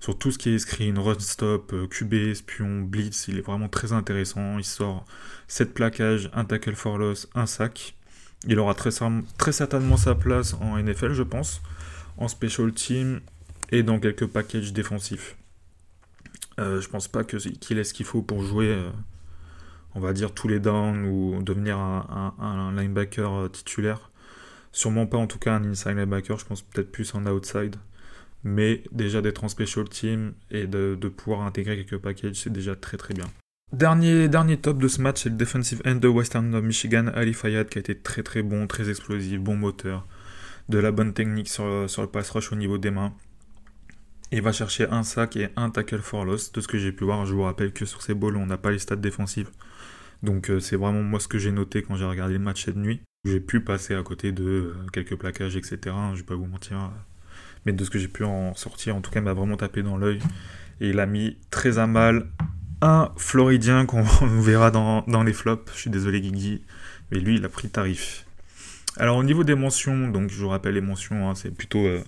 Sur 0.00 0.18
tout 0.18 0.32
ce 0.32 0.38
qui 0.38 0.50
est 0.50 0.58
screen, 0.58 0.98
run 0.98 1.18
stop, 1.20 1.72
euh, 1.72 1.86
QB, 1.86 2.12
espion, 2.14 2.82
blitz, 2.82 3.28
il 3.28 3.38
est 3.38 3.42
vraiment 3.42 3.68
très 3.68 3.92
intéressant. 3.92 4.58
Il 4.58 4.64
sort 4.64 5.06
7 5.48 5.72
plaquages, 5.72 6.28
un 6.34 6.44
tackle 6.44 6.74
for 6.74 6.98
loss, 6.98 7.28
un 7.34 7.46
sac. 7.46 7.96
Il 8.44 8.58
aura 8.58 8.74
très, 8.74 8.90
certainement 9.52 9.96
sa 9.96 10.14
place 10.14 10.54
en 10.54 10.76
NFL, 10.78 11.12
je 11.12 11.22
pense, 11.22 11.62
en 12.16 12.28
special 12.28 12.72
team 12.72 13.20
et 13.72 13.82
dans 13.82 13.98
quelques 13.98 14.26
packages 14.26 14.72
défensifs. 14.72 15.36
Euh, 16.58 16.80
je 16.80 16.88
pense 16.88 17.08
pas 17.08 17.24
qu'il 17.24 17.78
ait 17.78 17.84
ce 17.84 17.92
qu'il 17.92 18.06
faut 18.06 18.22
pour 18.22 18.42
jouer, 18.42 18.68
euh, 18.68 18.90
on 19.94 20.00
va 20.00 20.12
dire, 20.12 20.32
tous 20.32 20.48
les 20.48 20.60
downs 20.60 21.04
ou 21.04 21.42
devenir 21.42 21.78
un, 21.78 22.72
linebacker 22.76 23.32
euh, 23.32 23.48
titulaire. 23.48 24.10
Sûrement 24.72 25.06
pas 25.06 25.18
en 25.18 25.26
tout 25.26 25.38
cas 25.38 25.54
un 25.54 25.64
inside 25.64 25.96
linebacker, 25.96 26.38
je 26.38 26.44
pense 26.44 26.62
peut-être 26.62 26.92
plus 26.92 27.14
en 27.14 27.26
outside. 27.26 27.76
Mais 28.44 28.84
déjà 28.92 29.22
d'être 29.22 29.42
en 29.42 29.48
special 29.48 29.88
team 29.88 30.34
et 30.50 30.66
de, 30.66 30.96
de 31.00 31.08
pouvoir 31.08 31.42
intégrer 31.42 31.76
quelques 31.76 32.00
packages, 32.00 32.36
c'est 32.36 32.52
déjà 32.52 32.76
très 32.76 32.96
très 32.96 33.14
bien. 33.14 33.26
Dernier, 33.72 34.28
dernier 34.28 34.58
top 34.58 34.78
de 34.78 34.86
ce 34.86 35.02
match, 35.02 35.24
c'est 35.24 35.28
le 35.28 35.34
defensive 35.34 35.82
end 35.84 35.96
de 35.96 36.06
Western 36.06 36.60
Michigan, 36.60 37.08
Ali 37.08 37.34
Fayad, 37.34 37.68
qui 37.68 37.78
a 37.78 37.80
été 37.80 37.98
très 37.98 38.22
très 38.22 38.44
bon, 38.44 38.68
très 38.68 38.88
explosif, 38.88 39.40
bon 39.40 39.56
moteur, 39.56 40.06
de 40.68 40.78
la 40.78 40.92
bonne 40.92 41.12
technique 41.12 41.48
sur, 41.48 41.64
le 41.64 42.06
pass 42.06 42.30
rush 42.30 42.52
au 42.52 42.54
niveau 42.56 42.78
des 42.78 42.92
mains. 42.92 43.12
Il 44.30 44.40
va 44.40 44.52
chercher 44.52 44.88
un 44.88 45.02
sac 45.02 45.36
et 45.36 45.48
un 45.56 45.70
tackle 45.70 45.98
for 45.98 46.24
loss, 46.24 46.52
de 46.52 46.60
ce 46.60 46.68
que 46.68 46.78
j'ai 46.78 46.92
pu 46.92 47.02
voir. 47.02 47.26
Je 47.26 47.34
vous 47.34 47.42
rappelle 47.42 47.72
que 47.72 47.84
sur 47.86 48.02
ces 48.02 48.14
balls, 48.14 48.36
on 48.36 48.46
n'a 48.46 48.56
pas 48.56 48.70
les 48.70 48.78
stats 48.78 48.94
défensives. 48.94 49.50
Donc 50.22 50.48
euh, 50.48 50.60
c'est 50.60 50.76
vraiment 50.76 51.02
moi 51.02 51.18
ce 51.18 51.26
que 51.26 51.38
j'ai 51.38 51.50
noté 51.50 51.82
quand 51.82 51.96
j'ai 51.96 52.06
regardé 52.06 52.34
le 52.34 52.38
match 52.38 52.64
cette 52.64 52.76
nuit. 52.76 53.00
J'ai 53.24 53.40
pu 53.40 53.60
passer 53.60 53.96
à 53.96 54.02
côté 54.04 54.30
de 54.30 54.44
euh, 54.44 54.74
quelques 54.92 55.16
plaquages, 55.16 55.56
etc. 55.56 55.78
Je 56.12 56.18
vais 56.18 56.26
pas 56.26 56.36
vous 56.36 56.46
mentir. 56.46 56.92
Mais 57.66 57.72
de 57.72 57.84
ce 57.84 57.90
que 57.90 57.98
j'ai 57.98 58.08
pu 58.08 58.22
en 58.22 58.54
sortir, 58.54 58.94
en 58.94 59.00
tout 59.00 59.10
cas, 59.10 59.18
il 59.18 59.24
m'a 59.24 59.34
vraiment 59.34 59.56
tapé 59.56 59.82
dans 59.82 59.96
l'œil. 59.96 60.20
Et 60.80 60.90
il 60.90 61.00
a 61.00 61.06
mis 61.06 61.36
très 61.50 61.78
à 61.78 61.88
mal 61.88 62.28
un 62.82 63.10
Floridien 63.16 63.86
qu'on 63.86 64.02
verra 64.40 64.70
dans, 64.70 65.22
les 65.22 65.32
flops. 65.32 65.72
Je 65.74 65.80
suis 65.80 65.90
désolé 65.90 66.20
Guigui, 66.20 66.62
mais 67.10 67.18
lui 67.18 67.36
il 67.36 67.44
a 67.44 67.48
pris 67.48 67.68
tarif. 67.68 68.26
Alors 68.96 69.16
au 69.16 69.24
niveau 69.24 69.44
des 69.44 69.54
mentions, 69.54 70.08
donc 70.08 70.30
je 70.30 70.40
vous 70.40 70.48
rappelle 70.48 70.74
les 70.74 70.80
mentions, 70.80 71.28
hein, 71.28 71.34
c'est 71.34 71.50
plutôt 71.50 71.84
euh, 71.84 72.02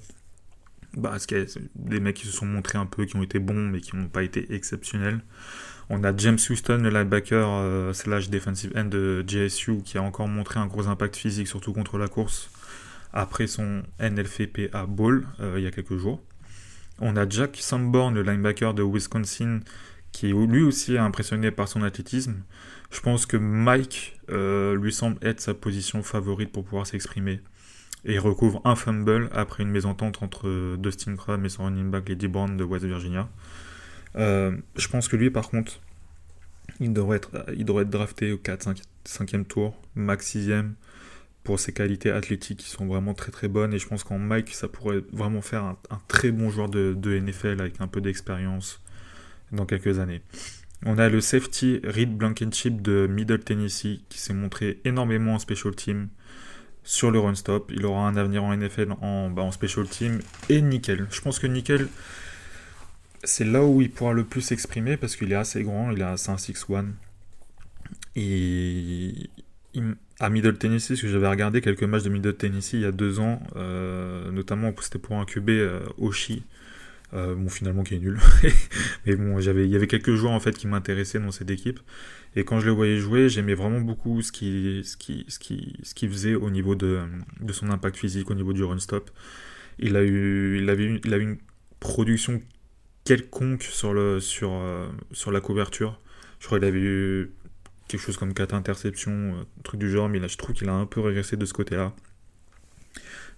des 1.75 2.01
mecs 2.01 2.17
qui 2.17 2.27
se 2.27 2.33
sont 2.33 2.47
montrés 2.47 2.79
un 2.79 2.87
peu, 2.87 3.05
qui 3.05 3.17
ont 3.17 3.23
été 3.23 3.39
bons 3.39 3.69
mais 3.69 3.81
qui 3.81 3.97
n'ont 3.97 4.09
pas 4.09 4.23
été 4.23 4.55
exceptionnels. 4.55 5.21
On 5.91 6.05
a 6.05 6.15
James 6.17 6.39
Houston, 6.51 6.81
le 6.83 6.91
linebacker 6.91 7.47
euh, 7.49 7.93
slash 7.95 8.29
defensive 8.29 8.73
end 8.77 8.85
de 8.85 9.25
JSU, 9.27 9.83
qui 9.83 9.97
a 9.97 10.03
encore 10.03 10.29
montré 10.29 10.61
un 10.61 10.67
gros 10.67 10.87
impact 10.87 11.17
physique, 11.17 11.49
surtout 11.49 11.73
contre 11.73 11.97
la 11.97 12.09
course, 12.09 12.51
après 13.13 13.47
son 13.47 13.83
NLFPA 13.99 14.85
Ball 14.87 15.27
euh, 15.41 15.55
il 15.57 15.65
y 15.65 15.67
a 15.67 15.71
quelques 15.71 15.97
jours. 15.97 16.23
On 17.01 17.17
a 17.17 17.29
Jack 17.29 17.57
Sanborn, 17.57 18.15
le 18.15 18.23
linebacker 18.23 18.75
de 18.75 18.83
Wisconsin, 18.83 19.61
qui 20.19 20.33
lui 20.33 20.63
aussi 20.65 20.95
est 20.95 20.99
impressionné 20.99 21.53
par 21.53 21.69
son 21.69 21.85
athlétisme. 21.85 22.43
Je 22.91 22.99
pense 23.01 23.25
que 23.25 23.37
Mike 23.37 24.19
euh, 24.31 24.75
lui 24.75 24.93
semble 24.93 25.17
être 25.23 25.41
sa 25.41 25.55
position 25.55 26.03
favorite 26.03 26.51
pour 26.51 26.65
pouvoir 26.65 26.89
s'exprimer. 26.89 27.41
Et 28.05 28.15
il 28.15 28.19
recouvre 28.19 28.61
un 28.65 28.75
fumble 28.75 29.29
après 29.33 29.63
une 29.63 29.71
mésentente 29.71 30.21
entre 30.21 30.75
Dustin 30.77 31.15
Crum 31.15 31.45
et 31.45 31.49
son 31.49 31.67
running 31.67 31.89
back 31.93 32.09
Lady 32.09 32.27
Brown 32.27 32.57
de 32.57 32.65
West 32.65 32.85
Virginia. 32.85 33.29
Euh, 34.17 34.57
je 34.75 34.89
pense 34.89 35.07
que 35.07 35.15
lui, 35.15 35.31
par 35.31 35.51
contre, 35.51 35.81
il 36.81 36.93
devrait 36.93 37.19
être, 37.19 37.85
drafté 37.85 38.33
au 38.33 38.39
4, 38.39 38.75
5, 39.05 39.35
e 39.35 39.43
tour, 39.45 39.81
max 39.95 40.35
6e, 40.35 40.73
pour 41.45 41.61
ses 41.61 41.73
qualités 41.73 42.11
athlétiques 42.11 42.59
qui 42.59 42.71
sont 42.71 42.87
vraiment 42.87 43.15
très 43.15 43.31
très 43.31 43.47
bonnes. 43.47 43.73
Et 43.73 43.79
je 43.79 43.87
pense 43.87 44.03
qu'en 44.03 44.19
Mike, 44.19 44.53
ça 44.53 44.67
pourrait 44.67 45.05
vraiment 45.13 45.43
faire 45.43 45.63
un, 45.63 45.77
très 46.09 46.33
bon 46.33 46.51
joueur 46.51 46.69
de, 46.69 47.21
NFL 47.21 47.61
avec 47.61 47.81
un 47.81 47.87
peu 47.87 48.01
d'expérience 48.01 48.83
dans 49.53 49.67
quelques 49.67 49.99
années. 49.99 50.23
On 50.85 50.99
a 50.99 51.09
le 51.09 51.21
safety 51.21 51.81
Reed 51.83 52.17
Blankenship 52.17 52.83
de 52.83 53.09
Middle 53.11 53.41
Tennessee 53.41 54.01
qui 54.09 54.19
s'est 54.19 54.35
montré 54.35 54.81
énormément 54.85 55.35
en 55.35 55.39
special 55.39 55.75
team 55.75 56.09
sur 56.85 57.11
le 57.11 57.19
run 57.19 57.35
stop. 57.35 57.73
Il 57.75 57.85
aura 57.85 58.07
un 58.07 58.17
avenir 58.17 58.45
en 58.45 58.57
NFL 58.57 58.93
en, 59.01 59.31
bah, 59.31 59.43
en 59.43 59.51
special 59.51 59.89
team 59.89 60.21
et 60.49 60.63
nickel. 60.63 61.07
Je 61.11 61.21
pense 61.21 61.39
que 61.39 61.47
nickel, 61.47 61.89
c'est 63.25 63.45
là 63.45 63.65
où 63.65 63.83
il 63.83 63.91
pourra 63.91 64.13
le 64.13 64.25
plus 64.25 64.41
s'exprimer 64.41 64.97
parce 64.97 65.17
qu'il 65.17 65.33
est 65.33 65.37
assez 65.37 65.63
grand, 65.65 65.91
il 65.91 66.03
a 66.03 66.15
5-6-1. 66.15 66.87
Et 68.15 69.31
à 70.21 70.31
Middle 70.31 70.59
Tennessee, 70.59 70.89
parce 70.89 71.03
que 71.03 71.09
j'avais 71.09 71.29
regardé 71.29 71.61
quelques 71.61 71.83
matchs 71.83 72.03
de 72.05 72.11
Middle 72.11 72.35
Tennessee 72.35 72.75
il 72.75 72.81
y 72.81 72.85
a 72.85 72.93
deux 72.93 73.21
ans, 73.21 73.41
euh, 73.57 74.31
notamment 74.31 74.73
c'était 74.81 74.99
pour 74.99 75.17
un 75.17 75.25
QB 75.25 75.51
euh, 75.51 75.81
Oshi, 75.99 76.45
euh, 77.15 77.35
bon 77.35 77.49
finalement 77.49 77.83
qui 77.83 77.95
est 77.95 77.99
nul, 77.99 78.19
mais 79.07 79.17
bon 79.17 79.41
j'avais, 79.41 79.65
il 79.65 79.71
y 79.71 79.77
avait 79.77 79.87
quelques 79.87 80.15
joueurs 80.15 80.33
en 80.33 80.41
fait 80.41 80.57
qui 80.57 80.67
m'intéressaient 80.67 81.21
dans 81.21 81.31
cette 81.31 81.51
équipe, 81.51 81.81
et 82.37 82.45
quand 82.45 82.61
je 82.61 82.67
le 82.67 82.73
voyais 82.73 82.99
jouer, 82.99 83.29
j'aimais 83.29 83.55
vraiment 83.55 83.81
beaucoup 83.81 84.23
ce 84.23 84.33
qu'il, 84.33 84.85
ce 84.85 84.97
qui, 84.97 85.25
ce 85.29 85.39
qui, 85.39 85.77
ce 85.83 85.95
qui 85.95 86.09
faisait 86.09 86.35
au 86.35 86.51
niveau 86.51 86.75
de, 86.75 87.01
de 87.41 87.53
son 87.53 87.71
impact 87.71 87.97
physique, 87.97 88.31
au 88.31 88.35
niveau 88.35 88.53
du 88.53 88.63
run 88.65 88.79
stop. 88.79 89.11
Il 89.79 89.97
a 89.97 90.05
eu, 90.05 90.59
il 90.61 90.69
avait, 90.71 91.01
il 91.05 91.15
a 91.15 91.17
eu 91.19 91.23
une 91.23 91.39
production 91.81 92.43
quelconque 93.05 93.63
sur, 93.63 93.95
le, 93.95 94.21
sur, 94.21 94.53
euh, 94.53 94.89
sur 95.13 95.33
la 95.33 95.41
couverture. 95.41 96.01
Je 96.41 96.47
crois 96.47 96.59
qu'il 96.59 96.69
avait 96.69 96.81
eu 96.81 97.33
quelque 97.89 98.01
chose 98.01 98.17
comme 98.17 98.35
4 98.35 98.55
interceptions, 98.55 99.11
un 99.11 99.41
euh, 99.41 99.45
truc 99.65 99.81
du 99.81 99.91
genre, 99.91 100.09
mais 100.09 100.19
là 100.19 100.29
je 100.29 100.37
trouve 100.37 100.55
qu'il 100.55 100.69
a 100.69 100.75
un 100.75 100.87
peu 100.87 101.01
régressé 101.01 101.37
de 101.37 101.45
ce 101.45 101.55
côté-là. 101.55 101.95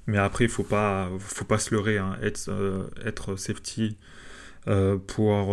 Mais 0.07 0.19
après, 0.19 0.45
il 0.45 0.50
faut 0.50 0.64
pas, 0.64 1.11
faut 1.19 1.45
pas 1.45 1.59
se 1.59 1.75
leurrer. 1.75 1.99
Hein. 1.99 2.16
Être, 2.23 2.50
euh, 2.50 2.88
être 3.04 3.37
safety, 3.37 3.97
pouvoir 5.07 5.47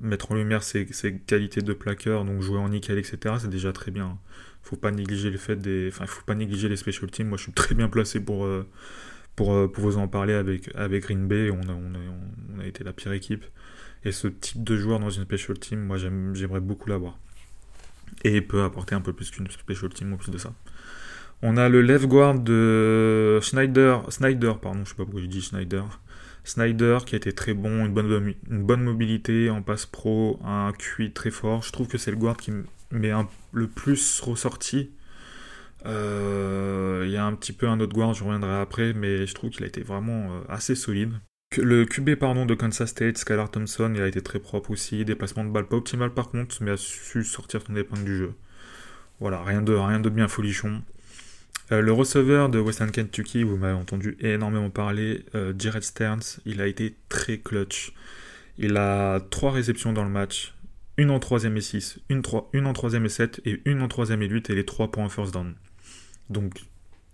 mettre 0.00 0.32
en 0.32 0.34
lumière 0.34 0.62
ses, 0.62 0.86
ses, 0.92 1.18
qualités 1.18 1.60
de 1.60 1.72
plaqueur, 1.72 2.24
donc 2.24 2.40
jouer 2.40 2.58
en 2.58 2.68
nickel, 2.68 2.98
etc., 2.98 3.36
c'est 3.40 3.50
déjà 3.50 3.72
très 3.72 3.90
bien. 3.90 4.18
Faut 4.62 4.76
pas 4.76 4.90
négliger 4.90 5.30
le 5.30 5.36
fait 5.36 5.56
des, 5.56 5.88
enfin, 5.88 6.06
faut 6.06 6.24
pas 6.24 6.34
négliger 6.34 6.68
les 6.68 6.76
special 6.76 7.10
teams. 7.10 7.28
Moi, 7.28 7.36
je 7.36 7.44
suis 7.44 7.52
très 7.52 7.74
bien 7.74 7.88
placé 7.88 8.20
pour 8.20 8.46
pour, 9.36 9.70
pour 9.72 9.84
vous 9.84 9.98
en 9.98 10.08
parler 10.08 10.34
avec, 10.34 10.70
avec 10.74 11.02
Green 11.04 11.26
Bay. 11.26 11.50
On 11.50 11.62
a, 11.68 11.72
on, 11.72 12.60
a, 12.60 12.66
été 12.66 12.84
la 12.84 12.92
pire 12.92 13.12
équipe. 13.12 13.44
Et 14.04 14.12
ce 14.12 14.28
type 14.28 14.62
de 14.62 14.76
joueur 14.76 15.00
dans 15.00 15.10
une 15.10 15.24
special 15.24 15.58
team, 15.58 15.80
moi 15.80 15.96
j'aimerais 15.96 16.60
beaucoup 16.60 16.88
l'avoir. 16.88 17.18
Et 18.22 18.36
il 18.36 18.46
peut 18.46 18.62
apporter 18.62 18.94
un 18.94 19.00
peu 19.00 19.12
plus 19.12 19.30
qu'une 19.30 19.50
special 19.50 19.90
team 19.90 20.12
en 20.12 20.16
plus 20.16 20.30
de 20.30 20.38
ça. 20.38 20.52
On 21.42 21.56
a 21.56 21.68
le 21.68 21.82
left 21.82 22.06
guard 22.06 22.38
de 22.38 23.38
Schneider, 23.42 24.10
Snyder, 24.10 24.54
pardon, 24.60 24.80
je 24.84 24.90
sais 24.90 24.94
pas 24.94 25.04
pourquoi 25.04 25.20
je 25.20 25.26
dis 25.26 25.42
Schneider. 25.42 26.00
Snyder 26.44 26.98
qui 27.06 27.14
a 27.14 27.18
été 27.18 27.32
très 27.32 27.54
bon, 27.54 27.86
une 27.86 27.92
bonne, 27.92 28.82
mobilité 28.82 29.50
en 29.50 29.62
passe 29.62 29.86
pro, 29.86 30.38
un 30.44 30.72
QI 30.72 31.12
très 31.12 31.30
fort. 31.30 31.62
Je 31.62 31.72
trouve 31.72 31.88
que 31.88 31.98
c'est 31.98 32.10
le 32.10 32.16
guard 32.16 32.36
qui 32.36 32.52
m'est 32.90 33.12
le 33.52 33.66
plus 33.66 34.20
ressorti 34.20 34.90
euh, 35.86 37.02
il 37.04 37.10
y 37.12 37.16
a 37.16 37.24
un 37.24 37.34
petit 37.34 37.52
peu 37.52 37.68
un 37.68 37.78
autre 37.80 37.94
guard, 37.94 38.14
je 38.14 38.24
reviendrai 38.24 38.54
après, 38.60 38.92
mais 38.92 39.26
je 39.26 39.34
trouve 39.34 39.50
qu'il 39.50 39.64
a 39.64 39.66
été 39.66 39.82
vraiment 39.82 40.32
euh, 40.32 40.40
assez 40.48 40.74
solide. 40.74 41.12
Le 41.58 41.84
QB 41.84 42.16
pardon, 42.16 42.46
de 42.46 42.54
Kansas 42.54 42.90
State, 42.90 43.18
Skylar 43.18 43.50
Thompson, 43.50 43.92
il 43.94 44.02
a 44.02 44.08
été 44.08 44.20
très 44.20 44.40
propre 44.40 44.70
aussi. 44.70 45.04
Déplacement 45.04 45.44
de 45.44 45.50
balle 45.50 45.66
pas 45.66 45.76
optimal 45.76 46.12
par 46.12 46.30
contre, 46.30 46.56
mais 46.62 46.72
a 46.72 46.76
su 46.76 47.22
sortir 47.22 47.60
son 47.66 47.76
épingle 47.76 48.04
du 48.04 48.16
jeu. 48.16 48.34
Voilà, 49.20 49.42
rien 49.42 49.62
de, 49.62 49.72
rien 49.74 50.00
de 50.00 50.08
bien 50.08 50.26
folichon. 50.26 50.82
Euh, 51.72 51.80
le 51.80 51.92
receveur 51.92 52.48
de 52.48 52.58
Western 52.58 52.90
Kentucky, 52.90 53.42
vous 53.42 53.56
m'avez 53.56 53.74
entendu 53.74 54.16
énormément 54.20 54.70
parler, 54.70 55.24
Jared 55.58 55.82
Stearns, 55.82 56.40
il 56.44 56.60
a 56.60 56.66
été 56.66 56.94
très 57.08 57.38
clutch. 57.38 57.92
Il 58.58 58.76
a 58.76 59.20
trois 59.30 59.50
réceptions 59.50 59.92
dans 59.92 60.04
le 60.04 60.10
match, 60.10 60.54
une 60.96 61.10
en 61.10 61.18
3 61.18 61.44
et 61.44 61.60
6, 61.60 61.98
une, 62.08 62.22
une 62.52 62.66
en 62.66 62.72
3 62.72 62.94
et 62.94 63.08
7 63.08 63.40
et 63.44 63.62
une 63.64 63.82
en 63.82 63.88
3 63.88 64.10
et 64.10 64.16
8 64.16 64.50
et 64.50 64.54
les 64.54 64.64
trois 64.64 64.92
points 64.92 65.08
first 65.08 65.32
down. 65.34 65.54
Donc 66.30 66.64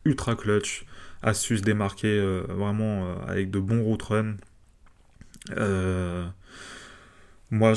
ultra 0.05 0.35
clutch, 0.35 0.85
a 1.23 1.35
su 1.35 1.59
se 1.59 1.63
démarquer 1.63 2.09
euh, 2.09 2.43
vraiment 2.49 3.07
euh, 3.07 3.15
avec 3.27 3.51
de 3.51 3.59
bons 3.59 3.83
route 3.83 4.03
runs. 4.03 4.37
Euh, 7.53 7.57
moi 7.57 7.73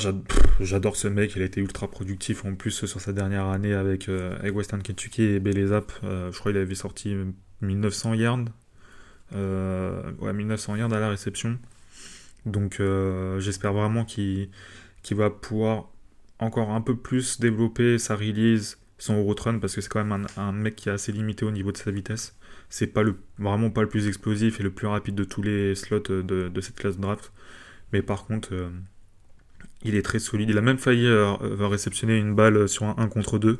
j'adore 0.60 0.96
ce 0.96 1.08
mec, 1.08 1.34
il 1.36 1.42
a 1.42 1.44
été 1.44 1.60
ultra 1.60 1.88
productif 1.90 2.44
en 2.44 2.54
plus 2.54 2.86
sur 2.86 3.00
sa 3.00 3.12
dernière 3.12 3.46
année 3.46 3.74
avec, 3.74 4.08
Western 4.52 4.82
Kentucky 4.82 5.22
et 5.22 5.40
Belezap. 5.40 5.92
je 6.02 6.38
crois 6.38 6.52
qu'il 6.52 6.60
avait 6.60 6.74
sorti 6.74 7.14
1900 7.60 8.14
yards. 8.14 8.44
ouais, 9.32 10.32
1900 10.32 10.76
yards 10.76 10.92
à 10.92 11.00
la 11.00 11.08
réception. 11.10 11.58
Donc 12.46 12.80
j'espère 13.38 13.72
vraiment 13.72 14.04
qu'il 14.04 14.50
va 15.10 15.30
pouvoir 15.30 15.90
encore 16.38 16.70
un 16.70 16.80
peu 16.80 16.96
plus 16.96 17.40
développer 17.40 17.98
sa 17.98 18.16
release, 18.16 18.78
son 18.98 19.16
Eurotron 19.16 19.58
parce 19.60 19.74
que 19.74 19.80
c'est 19.80 19.88
quand 19.88 20.04
même 20.04 20.26
un, 20.36 20.52
mec 20.52 20.76
qui 20.76 20.88
est 20.88 20.92
assez 20.92 21.12
limité 21.12 21.44
au 21.44 21.50
niveau 21.50 21.72
de 21.72 21.76
sa 21.76 21.90
vitesse. 21.90 22.36
C'est 22.70 22.86
pas 22.88 23.02
le, 23.02 23.16
vraiment 23.38 23.70
pas 23.70 23.82
le 23.82 23.88
plus 23.88 24.08
explosif 24.08 24.60
et 24.60 24.62
le 24.62 24.70
plus 24.70 24.86
rapide 24.86 25.14
de 25.14 25.24
tous 25.24 25.42
les 25.42 25.74
slots 25.74 26.00
de, 26.00 26.60
cette 26.60 26.76
classe 26.76 26.96
de 26.96 27.02
draft. 27.02 27.32
Mais 27.92 28.02
par 28.02 28.26
contre, 28.26 28.52
euh, 28.52 28.70
il 29.84 29.94
est 29.94 30.02
très 30.02 30.18
solide. 30.18 30.50
Il 30.50 30.58
a 30.58 30.60
même 30.60 30.78
failli 30.78 31.06
euh, 31.06 31.32
réceptionner 31.60 32.18
une 32.18 32.34
balle 32.34 32.68
sur 32.68 32.84
un 32.84 32.94
1 32.98 33.08
contre 33.08 33.38
2. 33.38 33.58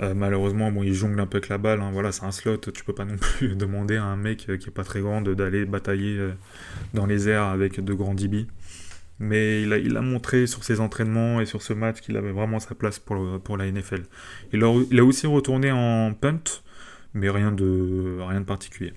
Euh, 0.00 0.14
malheureusement, 0.14 0.70
bon, 0.72 0.82
il 0.82 0.94
jongle 0.94 1.20
un 1.20 1.26
peu 1.26 1.38
avec 1.38 1.48
la 1.48 1.58
balle. 1.58 1.80
Hein. 1.80 1.90
Voilà, 1.92 2.12
c'est 2.12 2.24
un 2.24 2.32
slot. 2.32 2.58
Tu 2.58 2.84
peux 2.84 2.92
pas 2.92 3.04
non 3.04 3.16
plus 3.16 3.54
demander 3.56 3.96
à 3.96 4.04
un 4.04 4.16
mec 4.16 4.38
qui 4.38 4.68
est 4.68 4.74
pas 4.74 4.84
très 4.84 5.00
grand 5.00 5.20
d'aller 5.20 5.64
batailler 5.64 6.30
dans 6.94 7.06
les 7.06 7.28
airs 7.28 7.44
avec 7.44 7.82
de 7.82 7.94
grands 7.94 8.14
DB. 8.14 8.46
Mais 9.18 9.62
il 9.62 9.96
a, 9.96 10.00
montré 10.00 10.46
sur 10.46 10.64
ses 10.64 10.80
entraînements 10.80 11.42
et 11.42 11.46
sur 11.46 11.60
ce 11.60 11.74
match 11.74 12.00
qu'il 12.00 12.16
avait 12.16 12.32
vraiment 12.32 12.58
sa 12.58 12.74
place 12.74 12.98
pour, 12.98 13.56
la 13.58 13.70
NFL. 13.70 14.04
Il 14.54 14.64
a, 14.64 15.04
aussi 15.04 15.26
retourné 15.26 15.70
en 15.70 16.14
punt, 16.14 16.62
mais 17.12 17.28
rien 17.28 17.52
de 17.52 18.44
particulier. 18.46 18.94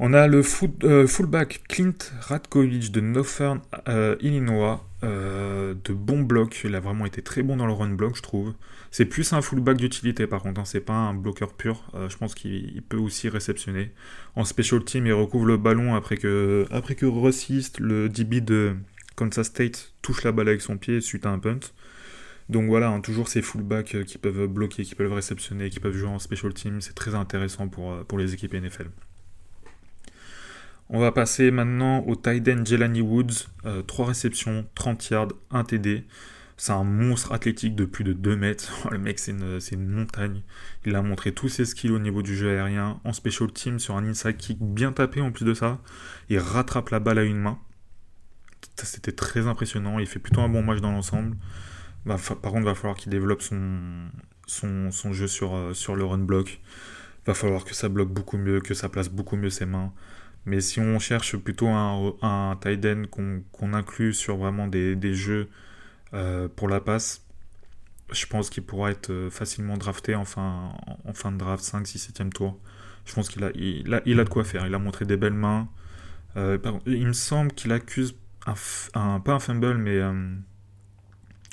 On 0.00 0.12
a 0.12 0.28
le 0.28 0.42
euh, 0.84 1.08
fullback 1.08 1.62
Clint 1.68 1.98
Radkovich 2.20 2.92
de 2.92 3.00
Northern 3.00 3.60
euh, 3.88 4.14
Illinois, 4.20 4.86
euh, 5.02 5.74
de 5.84 5.92
bons 5.92 6.22
blocs. 6.22 6.60
Il 6.64 6.76
a 6.76 6.80
vraiment 6.80 7.04
été 7.04 7.20
très 7.20 7.42
bon 7.42 7.56
dans 7.56 7.66
le 7.66 7.72
run 7.72 7.90
block, 7.90 8.14
je 8.14 8.22
trouve. 8.22 8.54
C'est 8.92 9.06
plus 9.06 9.32
un 9.32 9.42
fullback 9.42 9.76
d'utilité 9.76 10.28
par 10.28 10.42
contre, 10.42 10.60
hein. 10.60 10.64
c'est 10.64 10.80
pas 10.80 10.94
un 10.94 11.14
bloqueur 11.14 11.52
pur. 11.52 11.90
je 12.08 12.16
pense 12.16 12.36
qu'il 12.36 12.80
peut 12.88 12.96
aussi 12.96 13.28
réceptionner. 13.28 13.90
En 14.36 14.44
special 14.44 14.84
team, 14.84 15.04
il 15.06 15.12
recouvre 15.12 15.46
le 15.46 15.56
ballon 15.56 15.96
après 15.96 16.16
que, 16.16 16.64
après 16.70 16.94
que 16.94 17.06
le 17.06 18.08
DB 18.08 18.40
de 18.40 18.76
Kansas 19.16 19.48
State, 19.48 19.94
touche 20.00 20.22
la 20.22 20.30
balle 20.30 20.48
avec 20.48 20.62
son 20.62 20.78
pied 20.78 21.00
suite 21.00 21.26
à 21.26 21.30
un 21.30 21.40
punt. 21.40 21.58
Donc 22.48 22.68
voilà, 22.68 22.88
hein, 22.88 23.00
toujours 23.00 23.26
ces 23.28 23.42
fullbacks 23.42 24.04
qui 24.04 24.16
peuvent 24.16 24.46
bloquer, 24.46 24.84
qui 24.84 24.94
peuvent 24.94 25.12
réceptionner, 25.12 25.70
qui 25.70 25.80
peuvent 25.80 25.96
jouer 25.96 26.08
en 26.08 26.20
special 26.20 26.54
team. 26.54 26.80
C'est 26.80 26.94
très 26.94 27.16
intéressant 27.16 27.68
pour 27.68 28.18
les 28.18 28.32
équipes 28.32 28.54
NFL. 28.54 28.90
On 30.90 31.00
va 31.00 31.12
passer 31.12 31.50
maintenant 31.50 32.02
au 32.06 32.14
end 32.14 32.64
Jelani 32.64 33.02
Woods. 33.02 33.48
3 33.86 34.04
euh, 34.04 34.08
réceptions, 34.08 34.66
30 34.74 35.10
yards, 35.10 35.28
1 35.50 35.64
TD. 35.64 36.06
C'est 36.56 36.72
un 36.72 36.82
monstre 36.82 37.32
athlétique 37.32 37.76
de 37.76 37.84
plus 37.84 38.04
de 38.04 38.14
2 38.14 38.36
mètres. 38.36 38.88
Le 38.90 38.98
mec, 38.98 39.18
c'est 39.18 39.32
une, 39.32 39.88
montagne. 39.88 40.42
Il 40.86 40.96
a 40.96 41.02
montré 41.02 41.32
tous 41.32 41.50
ses 41.50 41.66
skills 41.66 41.90
au 41.90 41.98
niveau 41.98 42.22
du 42.22 42.34
jeu 42.34 42.50
aérien. 42.50 43.00
En 43.04 43.12
special 43.12 43.52
team, 43.52 43.78
sur 43.78 43.96
un 43.96 44.04
inside 44.04 44.38
kick 44.38 44.58
bien 44.60 44.92
tapé 44.92 45.20
en 45.20 45.30
plus 45.30 45.44
de 45.44 45.52
ça. 45.52 45.78
Il 46.30 46.38
rattrape 46.38 46.88
la 46.88 47.00
balle 47.00 47.18
à 47.18 47.24
une 47.24 47.38
main. 47.38 47.58
c'était 48.76 49.12
très 49.12 49.46
impressionnant. 49.46 49.98
Il 49.98 50.06
fait 50.06 50.18
plutôt 50.18 50.40
un 50.40 50.48
bon 50.48 50.62
match 50.62 50.80
dans 50.80 50.92
l'ensemble. 50.92 51.36
Par 52.06 52.18
contre, 52.18 52.60
il 52.60 52.64
va 52.64 52.74
falloir 52.74 52.96
qu'il 52.96 53.10
développe 53.10 53.42
son, 53.42 55.12
jeu 55.12 55.26
sur, 55.26 55.54
euh, 55.54 55.74
sur 55.74 55.96
le 55.96 56.04
run 56.06 56.18
block. 56.18 56.60
Il 57.24 57.26
va 57.26 57.34
falloir 57.34 57.66
que 57.66 57.74
ça 57.74 57.90
bloque 57.90 58.08
beaucoup 58.08 58.38
mieux, 58.38 58.60
que 58.60 58.72
ça 58.72 58.88
place 58.88 59.10
beaucoup 59.10 59.36
mieux 59.36 59.50
ses 59.50 59.66
mains. 59.66 59.92
Mais 60.48 60.60
si 60.60 60.80
on 60.80 60.98
cherche 60.98 61.36
plutôt 61.36 61.68
un, 61.68 62.14
un 62.22 62.56
tight 62.56 62.84
end 62.84 63.02
qu'on 63.10 63.72
inclut 63.72 64.14
sur 64.14 64.36
vraiment 64.36 64.66
des, 64.66 65.14
jeux 65.14 65.48
euh, 66.14 66.48
pour 66.48 66.68
la 66.68 66.80
passe, 66.80 67.24
je 68.10 68.24
pense 68.26 68.48
qu'il 68.48 68.62
pourra 68.62 68.90
être 68.90 69.10
euh, 69.10 69.30
facilement 69.30 69.76
drafté 69.76 70.14
en 70.14 70.24
fin, 70.24 70.72
de 71.04 71.36
draft, 71.36 71.62
5, 71.62 71.86
6, 71.86 72.12
7e 72.12 72.30
tour. 72.30 72.58
Je 73.04 73.14
pense 73.14 73.28
qu'il 73.28 73.44
a, 73.44 73.50
de 73.50 74.28
quoi 74.28 74.44
faire. 74.44 74.66
Il 74.66 74.74
a 74.74 74.78
montré 74.78 75.04
des 75.04 75.16
belles 75.16 75.34
mains. 75.34 75.68
il 76.34 77.06
me 77.06 77.12
semble 77.12 77.52
qu'il 77.52 77.72
accuse 77.72 78.14
un, 78.94 79.20
pas 79.20 79.34
un 79.34 79.38
fumble, 79.38 79.76
mais 79.76 80.00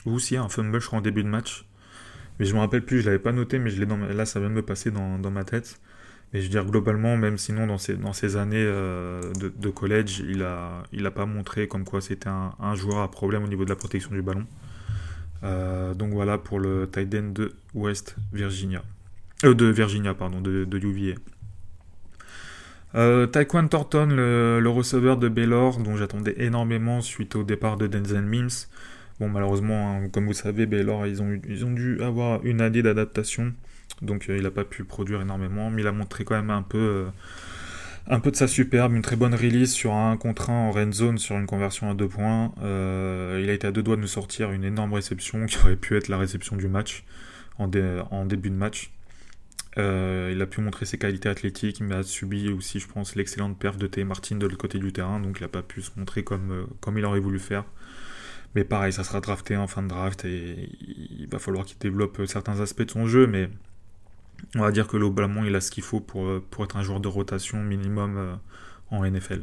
ou 0.06 0.20
si 0.20 0.38
un 0.38 0.48
fumble, 0.50 0.80
je 0.80 0.88
crois, 0.88 1.00
en 1.00 1.02
début 1.02 1.24
de 1.24 1.30
match. 1.30 1.66
Mais 2.40 2.46
je 2.46 2.54
me 2.54 2.60
rappelle 2.60 2.84
plus, 2.84 3.02
je 3.02 3.06
l'avais 3.06 3.20
pas 3.20 3.32
noté, 3.32 3.60
mais 3.60 3.70
je 3.70 3.84
là, 3.84 4.26
ça 4.26 4.40
vient 4.40 4.50
de 4.50 4.56
me 4.56 4.62
passer 4.62 4.92
dans, 4.92 5.32
ma 5.32 5.44
tête. 5.44 5.80
Mais 6.36 6.42
je 6.42 6.48
veux 6.48 6.52
dire, 6.52 6.66
globalement, 6.66 7.16
même 7.16 7.38
sinon, 7.38 7.66
dans 7.66 7.78
ces 7.78 8.36
années 8.36 8.58
euh, 8.58 9.22
de, 9.40 9.70
collège, 9.70 10.20
il 10.20 10.44
a, 10.44 10.84
il 10.92 11.06
a 11.06 11.12
pas 11.12 11.26
montré 11.26 11.70
comme 11.70 11.86
quoi 11.86 12.02
c'était 12.02 12.28
un, 12.28 12.76
joueur 12.76 12.98
à 12.98 13.10
problème 13.10 13.46
au 13.46 13.48
niveau 13.48 13.64
de 13.64 13.70
la 13.70 13.78
protection 13.78 14.12
du 14.12 14.22
ballon. 14.22 14.46
Euh, 15.44 15.94
donc 15.94 16.12
voilà 16.12 16.38
pour 16.38 16.60
le 16.60 16.90
tight 16.92 17.16
end 17.16 17.32
de 17.34 17.54
West 17.74 18.18
Virginia. 18.34 18.84
Euh, 19.46 19.54
de 19.54 19.68
Virginia, 19.68 20.14
pardon, 20.14 20.42
de, 20.42 20.68
UVA. 20.78 21.16
Taekwon 23.28 23.70
Thornton, 23.70 24.08
le, 24.08 24.60
le, 24.60 24.70
receveur 24.70 25.16
de 25.16 25.30
Baylor, 25.30 25.78
dont 25.78 25.96
j'attendais 25.96 26.36
énormément 26.36 27.00
suite 27.00 27.38
au 27.38 27.46
départ 27.46 27.78
de 27.78 27.88
Denzel 27.88 28.26
Mims. 28.26 28.68
Bon, 29.22 29.30
malheureusement, 29.30 30.02
hein, 30.04 30.10
comme 30.10 30.26
vous 30.26 30.34
savez, 30.34 30.66
Baylor, 30.66 31.08
ils 31.08 31.22
ont, 31.22 31.40
ils 31.48 31.64
ont 31.64 31.72
dû 31.72 32.02
avoir 32.04 32.44
une 32.44 32.60
année 32.60 32.82
d'adaptation. 32.82 33.54
Donc, 34.02 34.30
euh, 34.30 34.38
il 34.38 34.44
n'a 34.44 34.52
pas 34.52 34.64
pu 34.64 34.84
produire 34.84 35.22
énormément. 35.22 35.70
Mais 35.70 35.82
il 35.82 35.88
a 35.88 35.92
montré 35.92 36.24
quand 36.24 36.36
même 36.36 36.50
un 36.50 36.62
peu, 36.62 37.08
euh, 38.10 38.18
de 38.18 38.36
sa 38.36 38.48
superbe. 38.48 38.94
Une 38.94 39.02
très 39.02 39.16
bonne 39.16 39.36
release 39.36 39.74
sur 39.74 39.94
un 39.94 40.18
contre 40.18 40.50
1 40.50 40.54
en 40.54 40.72
red 40.72 40.94
zone 40.94 41.18
sur 41.18 41.38
une 41.38 41.46
conversion 41.46 41.90
à 41.90 41.94
deux 41.94 42.08
points. 42.08 42.54
Euh, 42.62 43.40
il 43.44 43.50
a 43.50 43.54
été 43.54 43.68
à 43.68 43.72
deux 43.72 43.84
doigts 43.84 43.96
de 43.96 44.02
nous 44.02 44.08
sortir 44.08 44.52
une 44.52 44.64
énorme 44.64 44.94
réception 44.94 45.46
qui 45.46 45.58
aurait 45.58 45.76
pu 45.76 45.96
être 45.98 46.08
la 46.08 46.18
réception 46.18 46.56
du 46.56 46.68
match 46.68 47.04
en, 47.58 47.70
en 48.12 48.26
début 48.26 48.50
de 48.50 48.56
match. 48.56 48.92
il 49.78 50.42
a 50.42 50.46
pu 50.46 50.62
montrer 50.62 50.86
ses 50.86 50.98
qualités 50.98 51.30
athlétiques, 51.30 51.82
mais 51.82 51.96
a 51.96 52.04
subi 52.04 52.50
aussi, 52.50 52.80
je 52.80 52.88
pense, 52.88 53.16
l'excellente 53.16 53.58
perf 53.58 53.78
de 53.78 53.88
T. 53.88 54.04
Martin 54.04 54.38
de 54.38 54.46
l'autre 54.46 54.58
côté 54.58 54.80
du 54.80 54.94
terrain, 54.94 55.20
donc 55.20 55.40
il 55.40 55.44
n'a 55.44 55.50
pas 55.50 55.64
pu 55.64 55.82
se 55.82 55.92
montrer 55.98 56.24
comme, 56.24 56.68
comme 56.82 56.98
il 56.98 57.06
aurait 57.06 57.20
voulu 57.20 57.40
faire. 57.40 57.66
Mais 58.56 58.64
pareil, 58.64 58.94
ça 58.94 59.04
sera 59.04 59.20
drafté 59.20 59.58
en 59.58 59.68
fin 59.68 59.84
de 59.84 59.90
draft 59.90 60.24
et 60.24 60.70
il 61.20 61.28
va 61.30 61.40
falloir 61.40 61.66
qu'il 61.66 61.78
développe 61.78 62.22
certains 62.26 62.62
aspects 62.62 62.84
de 62.84 62.92
son 62.92 63.06
jeu, 63.06 63.28
mais 63.28 63.50
on 64.56 64.62
va 64.62 64.72
dire 64.72 64.88
que 64.88 64.98
globalement, 64.98 65.44
il 65.44 65.56
a 65.56 65.62
ce 65.62 65.72
qu'il 65.72 65.84
faut 65.84 66.00
pour, 66.00 66.42
pour 66.50 66.64
être 66.64 66.78
un 66.78 66.84
joueur 66.84 67.00
de 67.00 67.08
rotation 67.08 67.62
minimum 67.62 68.18
euh, 68.18 68.36
en 68.92 69.06
NFL. 69.06 69.42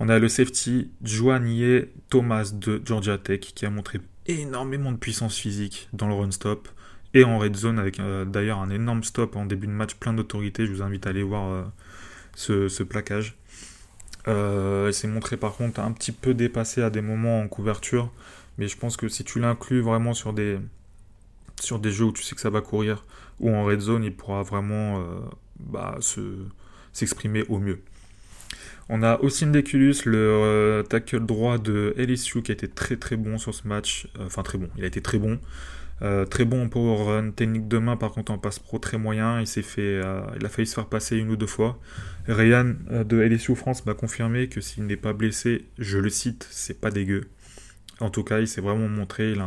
On 0.00 0.08
a 0.08 0.18
le 0.18 0.28
safety 0.28 0.90
Joanie 1.02 1.82
Thomas 2.08 2.52
de 2.52 2.82
Georgia 2.84 3.18
Tech 3.18 3.40
qui 3.40 3.66
a 3.66 3.70
montré 3.70 4.00
énormément 4.26 4.92
de 4.92 4.96
puissance 4.96 5.36
physique 5.36 5.88
dans 5.92 6.08
le 6.08 6.14
run 6.14 6.30
stop 6.30 6.68
et 7.14 7.24
en 7.24 7.38
red 7.38 7.56
zone 7.56 7.78
avec 7.78 8.00
euh, 8.00 8.24
d'ailleurs 8.24 8.58
un 8.58 8.70
énorme 8.70 9.02
stop 9.04 9.36
en 9.36 9.44
début 9.44 9.66
de 9.66 9.72
match 9.72 9.94
plein 9.94 10.12
d'autorité. 10.12 10.66
Je 10.66 10.72
vous 10.72 10.82
invite 10.82 11.06
à 11.06 11.10
aller 11.10 11.22
voir 11.22 11.50
euh, 11.50 11.64
ce, 12.34 12.68
ce, 12.68 12.82
plaquage. 12.82 13.36
Euh, 14.28 14.86
elle 14.86 14.94
s'est 14.94 15.08
montrée 15.08 15.36
par 15.36 15.54
contre 15.56 15.80
un 15.80 15.92
petit 15.92 16.12
peu 16.12 16.32
dépassée 16.32 16.82
à 16.82 16.90
des 16.90 17.02
moments 17.02 17.40
en 17.40 17.48
couverture. 17.48 18.10
Mais 18.58 18.68
je 18.68 18.76
pense 18.76 18.96
que 18.96 19.08
si 19.08 19.24
tu 19.24 19.40
l'inclus 19.40 19.80
vraiment 19.80 20.14
sur 20.14 20.32
des, 20.32 20.58
sur 21.62 21.78
des 21.78 21.90
jeux 21.90 22.06
où 22.06 22.12
tu 22.12 22.22
sais 22.22 22.34
que 22.34 22.40
ça 22.40 22.50
va 22.50 22.60
courir 22.60 23.04
ou 23.40 23.50
en 23.50 23.64
red 23.64 23.80
zone, 23.80 24.04
il 24.04 24.14
pourra 24.14 24.42
vraiment 24.42 25.00
euh, 25.00 25.20
bah, 25.58 25.98
s'exprimer 26.92 27.44
au 27.48 27.58
mieux. 27.58 27.80
On 28.88 29.02
a 29.02 29.18
aussi 29.20 29.46
Deculus, 29.46 29.94
le 30.04 30.18
euh, 30.18 30.82
tackle 30.82 31.24
droit 31.24 31.58
de 31.58 31.94
LSU, 31.96 32.42
qui 32.42 32.52
a 32.52 32.54
été 32.54 32.68
très 32.68 32.96
très 32.96 33.16
bon 33.16 33.38
sur 33.38 33.54
ce 33.54 33.66
match. 33.66 34.08
Enfin 34.20 34.42
très 34.42 34.58
bon, 34.58 34.68
il 34.76 34.84
a 34.84 34.86
été 34.86 35.00
très 35.00 35.18
bon. 35.18 35.38
Euh, 36.02 36.24
très 36.24 36.44
bon 36.44 36.64
en 36.64 36.68
power 36.68 37.04
run, 37.04 37.30
technique 37.30 37.68
de 37.68 37.78
main 37.78 37.96
par 37.96 38.10
contre 38.10 38.32
en 38.32 38.38
passe 38.38 38.58
pro 38.58 38.80
très 38.80 38.98
moyen, 38.98 39.40
il 39.40 39.46
s'est 39.46 39.62
fait, 39.62 40.00
euh, 40.02 40.22
il 40.36 40.44
a 40.44 40.48
failli 40.48 40.66
se 40.66 40.74
faire 40.74 40.86
passer 40.86 41.16
une 41.16 41.30
ou 41.30 41.36
deux 41.36 41.46
fois. 41.46 41.78
Ryan 42.26 42.74
euh, 42.90 43.04
de 43.04 43.18
LSU 43.20 43.54
France 43.54 43.86
m'a 43.86 43.94
confirmé 43.94 44.48
que 44.48 44.60
s'il 44.60 44.86
n'est 44.86 44.96
pas 44.96 45.12
blessé, 45.12 45.68
je 45.78 45.98
le 45.98 46.10
cite, 46.10 46.48
c'est 46.50 46.80
pas 46.80 46.90
dégueu. 46.90 47.28
En 48.00 48.10
tout 48.10 48.24
cas, 48.24 48.40
il 48.40 48.48
s'est 48.48 48.60
vraiment 48.60 48.88
montré, 48.88 49.30
il 49.30 49.40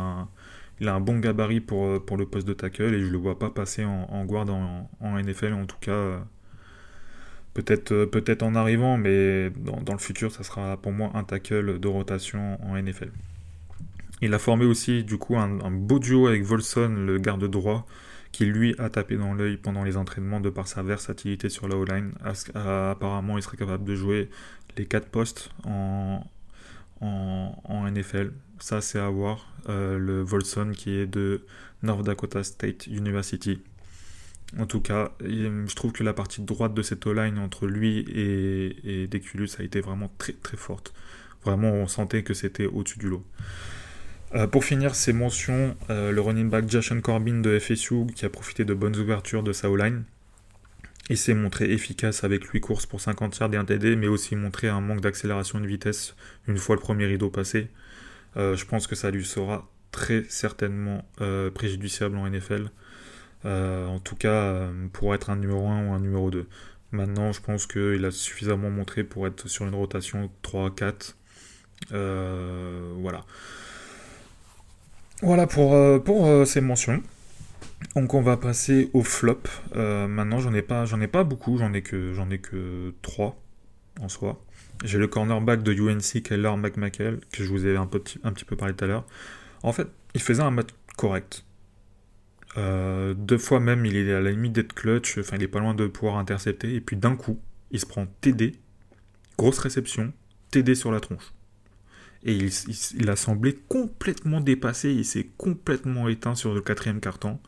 il 0.80 0.88
a 0.88 0.94
un 0.94 1.00
bon 1.00 1.18
gabarit 1.18 1.60
pour, 1.60 2.04
pour 2.04 2.16
le 2.16 2.26
poste 2.26 2.46
de 2.46 2.52
tackle 2.52 2.94
et 2.94 3.02
je 3.02 3.10
le 3.10 3.18
vois 3.18 3.38
pas 3.38 3.50
passer 3.50 3.84
en, 3.84 4.06
en 4.10 4.24
guard 4.24 4.48
en, 4.50 4.88
NFL 5.18 5.52
en 5.52 5.66
tout 5.66 5.78
cas. 5.80 6.24
Peut-être 7.54 8.04
peut 8.04 8.22
en 8.42 8.54
arrivant, 8.54 8.98
mais 8.98 9.50
dans, 9.50 9.80
dans 9.80 9.94
le 9.94 9.98
futur, 9.98 10.30
ça 10.30 10.42
sera 10.42 10.76
pour 10.76 10.92
moi 10.92 11.10
un 11.14 11.24
tackle 11.24 11.80
de 11.80 11.88
rotation 11.88 12.58
en 12.62 12.76
NFL. 12.76 13.10
Il 14.22 14.32
a 14.32 14.38
formé 14.38 14.64
aussi 14.64 15.04
du 15.04 15.18
coup 15.18 15.36
un, 15.36 15.70
beau 15.70 15.98
duo 15.98 16.26
avec 16.26 16.42
Volson, 16.42 16.88
le 16.88 17.18
garde 17.18 17.44
droit, 17.50 17.86
qui 18.32 18.46
lui 18.46 18.74
a 18.78 18.88
tapé 18.88 19.16
dans 19.16 19.34
l'œil 19.34 19.58
pendant 19.58 19.84
les 19.84 19.96
entraînements 19.96 20.40
de 20.40 20.48
par 20.48 20.68
sa 20.68 20.82
versatilité 20.82 21.50
sur 21.50 21.68
la 21.68 21.76
O-line. 21.76 22.12
Apparemment, 22.54 23.36
il 23.36 23.42
serait 23.42 23.58
capable 23.58 23.84
de 23.84 23.94
jouer 23.94 24.30
les 24.78 24.86
quatre 24.86 25.08
postes 25.08 25.50
en, 25.64 26.24
en, 27.00 27.90
NFL. 27.90 28.32
Ça, 28.58 28.80
c'est 28.80 28.98
à 28.98 29.08
voir. 29.08 29.52
Euh, 29.68 29.98
le 29.98 30.22
Volson 30.22 30.72
qui 30.74 30.90
est 30.90 31.06
de 31.06 31.44
North 31.82 32.04
Dakota 32.04 32.42
State 32.42 32.86
University. 32.86 33.60
En 34.58 34.66
tout 34.66 34.80
cas, 34.80 35.12
je 35.20 35.74
trouve 35.74 35.92
que 35.92 36.04
la 36.04 36.12
partie 36.12 36.40
droite 36.40 36.72
de 36.72 36.82
cette 36.82 37.04
O-line 37.06 37.38
entre 37.38 37.66
lui 37.66 37.98
et, 37.98 39.02
et 39.02 39.06
Deculus 39.08 39.48
a 39.58 39.62
été 39.64 39.80
vraiment 39.80 40.10
très 40.18 40.34
très 40.34 40.56
forte. 40.56 40.94
Vraiment, 41.44 41.72
on 41.72 41.88
sentait 41.88 42.22
que 42.22 42.32
c'était 42.32 42.66
au-dessus 42.66 42.98
du 42.98 43.08
lot. 43.08 43.24
Euh, 44.34 44.46
pour 44.46 44.64
finir 44.64 44.94
ces 44.94 45.12
mentions, 45.12 45.76
euh, 45.88 46.10
le 46.10 46.20
running 46.20 46.50
back 46.50 46.68
Jason 46.68 47.00
Corbin 47.00 47.40
de 47.40 47.58
FSU 47.58 48.06
qui 48.14 48.24
a 48.24 48.28
profité 48.28 48.64
de 48.64 48.74
bonnes 48.74 48.96
ouvertures 48.96 49.42
de 49.42 49.52
sa 49.52 49.70
O-line. 49.70 50.02
Il 51.08 51.16
s'est 51.16 51.34
montré 51.34 51.70
efficace 51.70 52.24
avec 52.24 52.44
8 52.44 52.60
courses 52.60 52.86
pour 52.86 53.00
50 53.00 53.38
yards 53.38 53.54
et 53.54 53.56
un 53.56 53.64
TD, 53.64 53.94
mais 53.94 54.08
aussi 54.08 54.34
montré 54.34 54.68
un 54.68 54.80
manque 54.80 55.00
d'accélération 55.00 55.60
de 55.60 55.66
vitesse 55.66 56.16
une 56.48 56.58
fois 56.58 56.74
le 56.74 56.80
premier 56.80 57.06
rideau 57.06 57.30
passé. 57.30 57.68
Euh, 58.36 58.56
je 58.56 58.66
pense 58.66 58.86
que 58.86 58.94
ça 58.94 59.10
lui 59.10 59.24
sera 59.24 59.68
très 59.90 60.24
certainement 60.28 61.04
préjudiciable 61.54 62.16
en 62.18 62.28
NFL. 62.28 62.70
en 63.44 63.98
tout 64.00 64.16
cas, 64.16 64.68
pour 64.92 65.14
être 65.14 65.30
un 65.30 65.36
numéro 65.36 65.66
1 65.68 65.88
ou 65.88 65.92
un 65.92 66.00
numéro 66.00 66.30
2. 66.30 66.46
Maintenant, 66.92 67.32
je 67.32 67.40
pense 67.40 67.66
qu'il 67.66 68.04
a 68.04 68.10
suffisamment 68.10 68.70
montré 68.70 69.04
pour 69.04 69.26
être 69.26 69.48
sur 69.48 69.66
une 69.66 69.74
rotation 69.74 70.30
3-4. 70.42 71.14
voilà. 71.90 73.24
Voilà 75.22 75.46
pour, 75.46 75.74
euh, 75.74 75.98
pour 75.98 76.26
euh, 76.26 76.44
ces 76.44 76.60
mentions. 76.60 77.02
Donc 77.94 78.12
on 78.14 78.20
va 78.20 78.36
passer 78.36 78.90
au 78.92 79.02
flop. 79.02 79.42
Euh, 79.74 80.06
maintenant 80.06 80.38
j'en 80.38 80.52
ai 80.52 80.62
pas 80.62 80.84
j'en 80.84 81.00
ai 81.00 81.08
pas 81.08 81.24
beaucoup, 81.24 81.56
j'en 81.58 81.72
ai 81.72 81.82
j'en 82.14 82.30
ai 82.30 82.38
que 82.38 82.94
3 83.02 83.36
en 84.00 84.08
soi. 84.08 84.42
J'ai 84.84 84.98
le 84.98 85.06
cornerback 85.06 85.62
de 85.62 85.72
UNC 85.72 86.22
Keller 86.22 86.56
McMackle 86.56 87.20
que 87.32 87.42
je 87.42 87.48
vous 87.48 87.66
ai 87.66 87.76
un, 87.76 87.82
un 87.82 88.32
petit 88.32 88.44
peu 88.44 88.56
parlé 88.56 88.74
tout 88.74 88.84
à 88.84 88.88
l'heure. 88.88 89.06
En 89.62 89.72
fait, 89.72 89.88
il 90.14 90.20
faisait 90.20 90.42
un 90.42 90.50
match 90.50 90.68
correct. 90.96 91.44
deux 92.56 93.38
fois 93.38 93.60
même, 93.60 93.84
il 93.86 93.96
est 93.96 94.12
à 94.12 94.20
la 94.20 94.30
limite 94.30 94.52
d'être 94.52 94.74
clutch, 94.74 95.18
enfin 95.18 95.36
il 95.36 95.42
est 95.42 95.48
pas 95.48 95.60
loin 95.60 95.74
de 95.74 95.86
pouvoir 95.86 96.18
intercepter, 96.18 96.74
et 96.74 96.80
puis 96.80 96.96
d'un 96.96 97.16
coup, 97.16 97.40
il 97.70 97.80
se 97.80 97.86
prend 97.86 98.06
TD, 98.20 98.52
grosse 99.38 99.58
réception, 99.58 100.12
TD 100.50 100.74
sur 100.74 100.92
la 100.92 101.00
tronche 101.00 101.32
et 102.26 102.36
il, 102.98 103.08
a 103.08 103.14
semblé 103.14 103.56
complètement 103.68 104.40
dépassé, 104.40 104.90
il 104.90 105.04
s'est 105.04 105.28
complètement 105.36 106.08
éteint 106.08 106.34
sur 106.34 106.54
le 106.54 106.60
quatrième 106.60 106.98
carton. 106.98 107.38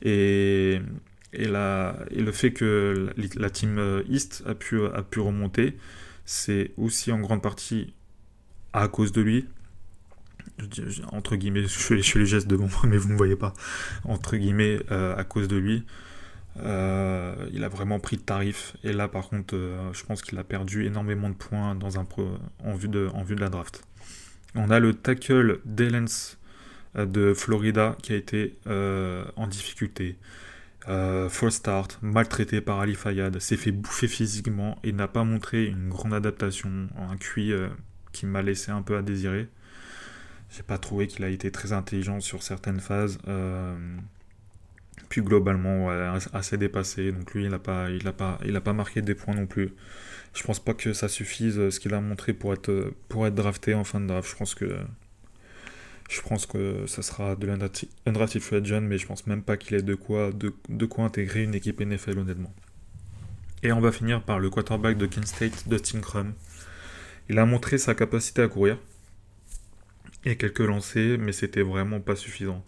Et, 0.00 0.80
et, 1.34 1.42
et 1.42 2.22
le 2.22 2.32
fait 2.32 2.52
que 2.52 3.10
la, 3.36 3.50
team 3.50 3.78
euh, 3.78 4.02
East 4.08 4.42
a 4.46 4.54
pu, 4.54 4.82
a 4.86 5.02
pu 5.02 5.20
remonter, 5.20 5.76
c'est 6.26 6.72
aussi 6.76 7.10
en 7.10 7.20
grande 7.20 7.40
partie 7.40 7.94
à 8.72 8.88
cause 8.88 9.12
de 9.12 9.22
lui. 9.22 9.46
Entre 11.12 11.36
guillemets, 11.36 11.62
je 11.68 11.68
fais, 11.68 11.94
les 11.94 12.26
gestes 12.26 12.46
devant 12.46 12.68
moi, 12.68 12.82
mais 12.86 12.98
vous 12.98 13.08
ne 13.08 13.12
me 13.14 13.18
voyez 13.18 13.36
pas. 13.36 13.54
Entre 14.04 14.36
guillemets, 14.36 14.78
euh, 14.90 15.16
à 15.16 15.24
cause 15.24 15.48
de 15.48 15.56
lui. 15.56 15.84
Euh, 16.58 17.34
il 17.52 17.64
a 17.64 17.68
vraiment 17.68 18.00
pris 18.00 18.16
de 18.16 18.22
tarif. 18.22 18.76
Et 18.84 18.92
là, 18.92 19.08
par 19.08 19.28
contre, 19.28 19.56
je 19.92 20.04
pense 20.04 20.22
qu'il 20.22 20.38
a 20.38 20.44
perdu 20.44 20.84
énormément 20.86 21.30
de 21.30 21.34
points 21.34 21.74
dans 21.74 21.98
un 21.98 22.06
en, 22.64 22.74
vue 22.74 22.88
de, 22.88 23.08
de 23.08 23.40
la 23.40 23.48
draft. 23.48 23.82
On 24.54 24.70
a 24.70 24.80
le 24.80 24.94
tackle 24.94 25.60
d'Elens 25.64 26.36
euh, 26.96 27.06
de 27.06 27.34
Florida 27.34 27.96
qui 28.02 28.12
a 28.12 28.16
été 28.16 28.56
euh, 28.66 29.24
en 29.36 29.46
difficulté. 29.46 30.16
Euh, 30.88 31.28
start, 31.50 31.98
maltraité 32.02 32.60
par 32.60 32.80
Ali 32.80 32.94
Fayad, 32.94 33.38
s'est 33.40 33.56
fait 33.56 33.72
bouffer 33.72 34.08
physiquement 34.08 34.78
et 34.84 34.92
n'a 34.92 35.08
pas 35.08 35.24
montré 35.24 35.66
une 35.66 35.88
grande 35.88 36.14
adaptation, 36.14 36.88
un 36.96 37.16
QI 37.16 37.52
qui 38.12 38.26
m'a 38.26 38.42
laissé 38.42 38.70
un 38.70 38.82
peu 38.82 38.96
à 38.96 39.02
désirer. 39.02 39.48
J'ai 40.50 40.62
pas 40.62 40.78
trouvé 40.78 41.06
qu'il 41.06 41.24
a 41.24 41.28
été 41.28 41.50
très 41.50 41.72
intelligent 41.72 42.20
sur 42.20 42.42
certaines 42.42 42.80
phases. 42.80 43.18
puis 45.08 45.22
globalement, 45.22 45.88
assez 46.32 46.56
dépassé. 46.56 47.12
Donc 47.12 47.34
lui, 47.34 47.44
il 47.44 47.50
n'a 47.50 47.58
pas, 47.58 47.88
pas, 48.16 48.38
pas 48.64 48.72
marqué 48.72 49.02
des 49.02 49.14
points 49.14 49.34
non 49.34 49.46
plus. 49.46 49.72
Je 50.34 50.42
pense 50.42 50.60
pas 50.60 50.74
que 50.74 50.92
ça 50.92 51.08
suffise 51.08 51.70
ce 51.70 51.80
qu'il 51.80 51.94
a 51.94 52.00
montré 52.00 52.32
pour 52.32 52.52
être, 52.52 52.92
pour 53.08 53.26
être 53.26 53.34
drafté 53.34 53.74
en 53.74 53.84
fin 53.84 54.00
de 54.00 54.06
draft. 54.06 54.30
Je 54.30 54.36
pense 54.36 54.54
que 54.54 54.78
je 56.08 56.20
pense 56.20 56.46
que 56.46 56.86
ça 56.86 57.02
sera 57.02 57.34
de 57.34 57.46
l'undrafted 57.46 58.40
free 58.40 58.80
mais 58.80 58.98
je 58.98 59.06
pense 59.06 59.26
même 59.26 59.42
pas 59.42 59.56
qu'il 59.56 59.76
ait 59.76 59.82
de 59.82 59.94
quoi, 59.94 60.30
intégrer 60.98 61.42
une 61.42 61.54
équipe 61.54 61.80
NFL 61.80 62.18
honnêtement. 62.18 62.54
Et 63.62 63.72
on 63.72 63.80
va 63.80 63.90
finir 63.90 64.22
par 64.22 64.38
le 64.38 64.50
quarterback 64.50 64.96
de 64.96 65.06
Kent 65.06 65.26
State, 65.26 65.68
Dustin 65.68 66.00
Crum. 66.00 66.34
Il 67.28 67.38
a 67.38 67.46
montré 67.46 67.78
sa 67.78 67.94
capacité 67.94 68.42
à 68.42 68.48
courir 68.48 68.78
et 70.24 70.36
quelques 70.36 70.60
lancers, 70.60 71.18
mais 71.18 71.32
c'était 71.32 71.62
vraiment 71.62 72.00
pas 72.00 72.16
suffisant. 72.16 72.64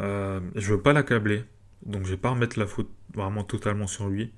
Euh, 0.00 0.40
je 0.54 0.72
veux 0.72 0.80
pas 0.80 0.92
l'accabler, 0.92 1.44
donc 1.84 2.04
je 2.04 2.10
vais 2.10 2.16
pas 2.16 2.30
remettre 2.30 2.58
la 2.58 2.66
faute 2.66 2.90
vraiment 3.14 3.44
totalement 3.44 3.86
sur 3.86 4.08
lui, 4.08 4.32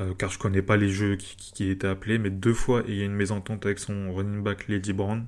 euh, 0.00 0.14
car 0.14 0.30
je 0.30 0.38
connais 0.38 0.62
pas 0.62 0.76
les 0.76 0.88
jeux 0.88 1.16
qui, 1.16 1.36
qui, 1.36 1.70
étaient 1.70 1.86
appelés, 1.86 2.18
mais 2.18 2.30
deux 2.30 2.54
fois 2.54 2.82
il 2.88 2.94
y 2.96 3.02
a 3.02 3.04
une 3.04 3.14
mésentente 3.14 3.66
avec 3.66 3.78
son 3.78 4.12
running 4.12 4.42
back 4.42 4.66
Lady 4.68 4.92
Brown, 4.92 5.26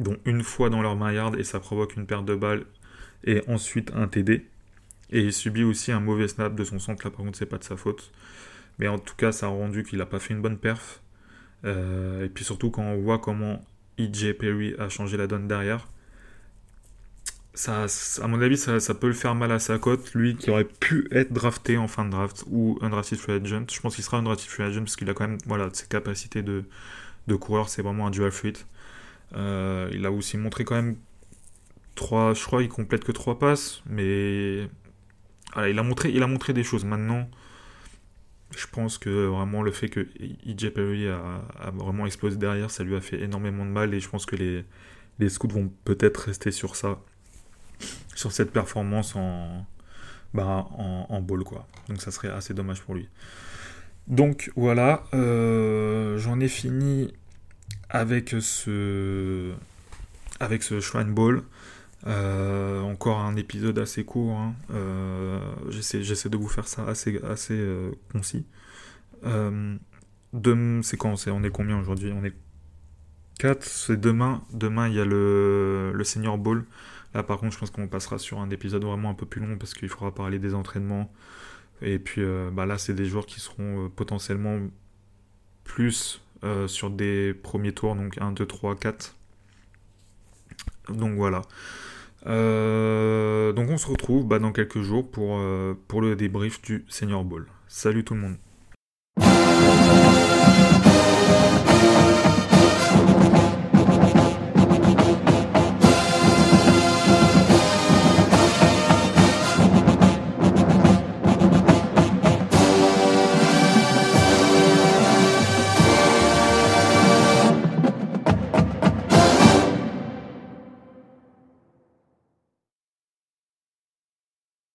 dont 0.00 0.16
une 0.24 0.42
fois 0.42 0.70
dans 0.70 0.82
leur 0.82 0.96
maillarde 0.96 1.36
et 1.38 1.44
ça 1.44 1.60
provoque 1.60 1.96
une 1.96 2.06
perte 2.06 2.24
de 2.24 2.34
balle 2.34 2.64
et 3.24 3.42
ensuite 3.48 3.92
un 3.94 4.08
TD. 4.08 4.46
Et 5.10 5.20
il 5.20 5.32
subit 5.32 5.64
aussi 5.64 5.92
un 5.92 6.00
mauvais 6.00 6.28
snap 6.28 6.54
de 6.54 6.64
son 6.64 6.78
centre, 6.78 7.04
là 7.04 7.10
par 7.10 7.24
contre 7.24 7.38
c'est 7.38 7.46
pas 7.46 7.58
de 7.58 7.64
sa 7.64 7.76
faute. 7.76 8.10
Mais 8.78 8.88
en 8.88 8.98
tout 8.98 9.14
cas 9.16 9.32
ça 9.32 9.46
a 9.46 9.48
rendu 9.50 9.84
qu'il 9.84 10.00
a 10.00 10.06
pas 10.06 10.18
fait 10.18 10.34
une 10.34 10.42
bonne 10.42 10.58
perf. 10.58 11.00
Euh, 11.64 12.24
et 12.24 12.28
puis 12.28 12.44
surtout 12.44 12.70
quand 12.70 12.82
on 12.82 13.00
voit 13.00 13.18
comment 13.18 13.64
EJ 13.98 14.32
Perry 14.38 14.74
a 14.78 14.88
changé 14.88 15.16
la 15.16 15.26
donne 15.26 15.46
derrière, 15.46 15.86
ça, 17.52 17.86
à 18.22 18.28
mon 18.28 18.40
avis 18.40 18.56
ça, 18.56 18.94
peut 18.94 19.08
le 19.08 19.12
faire 19.12 19.34
mal 19.34 19.52
à 19.52 19.58
sa 19.58 19.78
cote, 19.78 20.14
lui 20.14 20.36
qui 20.36 20.50
aurait 20.50 20.64
pu 20.64 21.08
être 21.10 21.32
drafté 21.32 21.76
en 21.76 21.88
fin 21.88 22.04
de 22.04 22.10
draft 22.10 22.44
ou 22.48 22.78
un 22.80 22.90
drafted 22.90 23.18
free 23.18 23.32
agent. 23.32 23.64
Je 23.70 23.80
pense 23.80 23.96
qu'il 23.96 24.04
sera 24.04 24.18
un 24.18 24.22
drafted 24.22 24.48
free 24.48 24.62
agent 24.62 24.80
parce 24.80 24.96
qu'il 24.96 25.10
a 25.10 25.14
quand 25.14 25.26
même 25.28 25.38
voilà, 25.46 25.68
ses 25.72 25.86
capacités 25.86 26.42
de, 26.42 26.64
de 27.26 27.34
coureur, 27.34 27.68
c'est 27.68 27.82
vraiment 27.82 28.06
un 28.06 28.10
dual 28.10 28.30
fruit. 28.30 28.54
Euh, 29.36 29.90
il 29.92 30.04
a 30.06 30.12
aussi 30.12 30.36
montré 30.36 30.64
quand 30.64 30.74
même 30.74 30.96
3, 31.94 32.34
je 32.34 32.44
crois, 32.44 32.62
il 32.62 32.68
complète 32.68 33.04
que 33.04 33.12
3 33.12 33.38
passes, 33.38 33.82
mais 33.86 34.68
il, 35.56 35.78
a 35.78 35.82
montré, 35.82 36.10
il 36.10 36.22
a 36.22 36.26
montré 36.26 36.52
des 36.52 36.64
choses. 36.64 36.84
Maintenant, 36.84 37.28
je 38.56 38.66
pense 38.66 38.98
que 38.98 39.26
vraiment 39.26 39.62
le 39.62 39.70
fait 39.70 39.88
que 39.88 40.08
EJ 40.46 40.70
Perry 40.70 41.08
a, 41.08 41.42
vraiment 41.74 42.06
explosé 42.06 42.36
derrière, 42.36 42.70
ça 42.70 42.84
lui 42.84 42.96
a 42.96 43.00
fait 43.00 43.20
énormément 43.20 43.64
de 43.64 43.70
mal 43.70 43.94
et 43.94 44.00
je 44.00 44.08
pense 44.08 44.26
que 44.26 44.36
les, 44.36 44.64
les 45.18 45.28
scouts 45.28 45.48
vont 45.48 45.70
peut-être 45.84 46.18
rester 46.18 46.50
sur 46.50 46.76
ça, 46.76 47.00
sur 48.14 48.32
cette 48.32 48.50
performance 48.52 49.14
en, 49.14 49.66
bah, 50.34 50.66
en 50.76 51.20
ball 51.20 51.44
quoi. 51.44 51.66
Donc 51.88 52.00
ça 52.00 52.10
serait 52.10 52.30
assez 52.30 52.54
dommage 52.54 52.82
pour 52.82 52.94
lui. 52.94 53.08
Donc 54.10 54.50
voilà, 54.56 55.04
euh, 55.14 56.18
j'en 56.18 56.40
ai 56.40 56.48
fini 56.48 57.12
avec 57.90 58.34
ce, 58.40 59.52
avec 60.38 60.62
ce 60.62 60.80
Shrine. 60.80 61.14
Euh, 62.06 62.80
encore 62.80 63.18
un 63.18 63.36
épisode 63.36 63.78
assez 63.78 64.04
court. 64.04 64.32
Hein. 64.38 64.54
Euh, 64.70 65.38
j'essaie, 65.68 66.28
de 66.28 66.36
vous 66.36 66.48
faire 66.48 66.66
ça 66.66 66.84
assez, 66.86 67.20
assez 67.24 67.54
euh, 67.54 67.90
concis. 68.12 68.46
c'est 69.22 70.96
quand 70.96 71.26
On 71.28 71.44
est 71.44 71.50
combien 71.50 71.78
aujourd'hui? 71.78 72.12
On 72.12 72.24
est 72.24 72.34
4. 73.38 73.62
C'est 73.64 74.00
demain. 74.00 74.42
Demain, 74.52 74.88
il 74.88 74.94
y 74.94 75.00
a 75.00 75.04
le, 75.04 75.92
le 75.92 76.04
Senior 76.04 76.38
Ball. 76.38 76.64
Là, 77.12 77.22
par 77.24 77.38
contre, 77.38 77.52
je 77.54 77.58
pense 77.58 77.70
qu'on 77.70 77.88
passera 77.88 78.18
sur 78.18 78.38
un 78.38 78.50
épisode 78.50 78.84
vraiment 78.84 79.10
un 79.10 79.14
peu 79.14 79.26
plus 79.26 79.40
long 79.40 79.58
parce 79.58 79.74
qu'il 79.74 79.88
faudra 79.88 80.14
parler 80.14 80.38
des 80.38 80.54
entraînements. 80.54 81.12
Et 81.82 81.98
puis 81.98 82.22
bah 82.52 82.66
là, 82.66 82.78
c'est 82.78 82.94
des 82.94 83.06
joueurs 83.06 83.26
qui 83.26 83.40
seront 83.40 83.90
potentiellement 83.96 84.58
plus 85.64 86.20
euh, 86.44 86.68
sur 86.68 86.90
des 86.90 87.34
premiers 87.34 87.72
tours, 87.72 87.94
donc 87.94 88.18
1, 88.18 88.32
2, 88.32 88.46
3, 88.46 88.76
4. 88.76 89.16
Donc 90.88 91.16
voilà. 91.16 91.42
Euh, 92.26 93.52
donc 93.52 93.70
on 93.70 93.78
se 93.78 93.86
retrouve 93.86 94.26
bah, 94.26 94.38
dans 94.38 94.52
quelques 94.52 94.82
jours 94.82 95.10
pour, 95.10 95.38
euh, 95.38 95.74
pour 95.88 96.02
le 96.02 96.16
débrief 96.16 96.60
du 96.62 96.84
Senior 96.88 97.24
Ball. 97.24 97.46
Salut 97.68 98.04
tout 98.04 98.14
le 98.14 98.20
monde. 98.20 98.36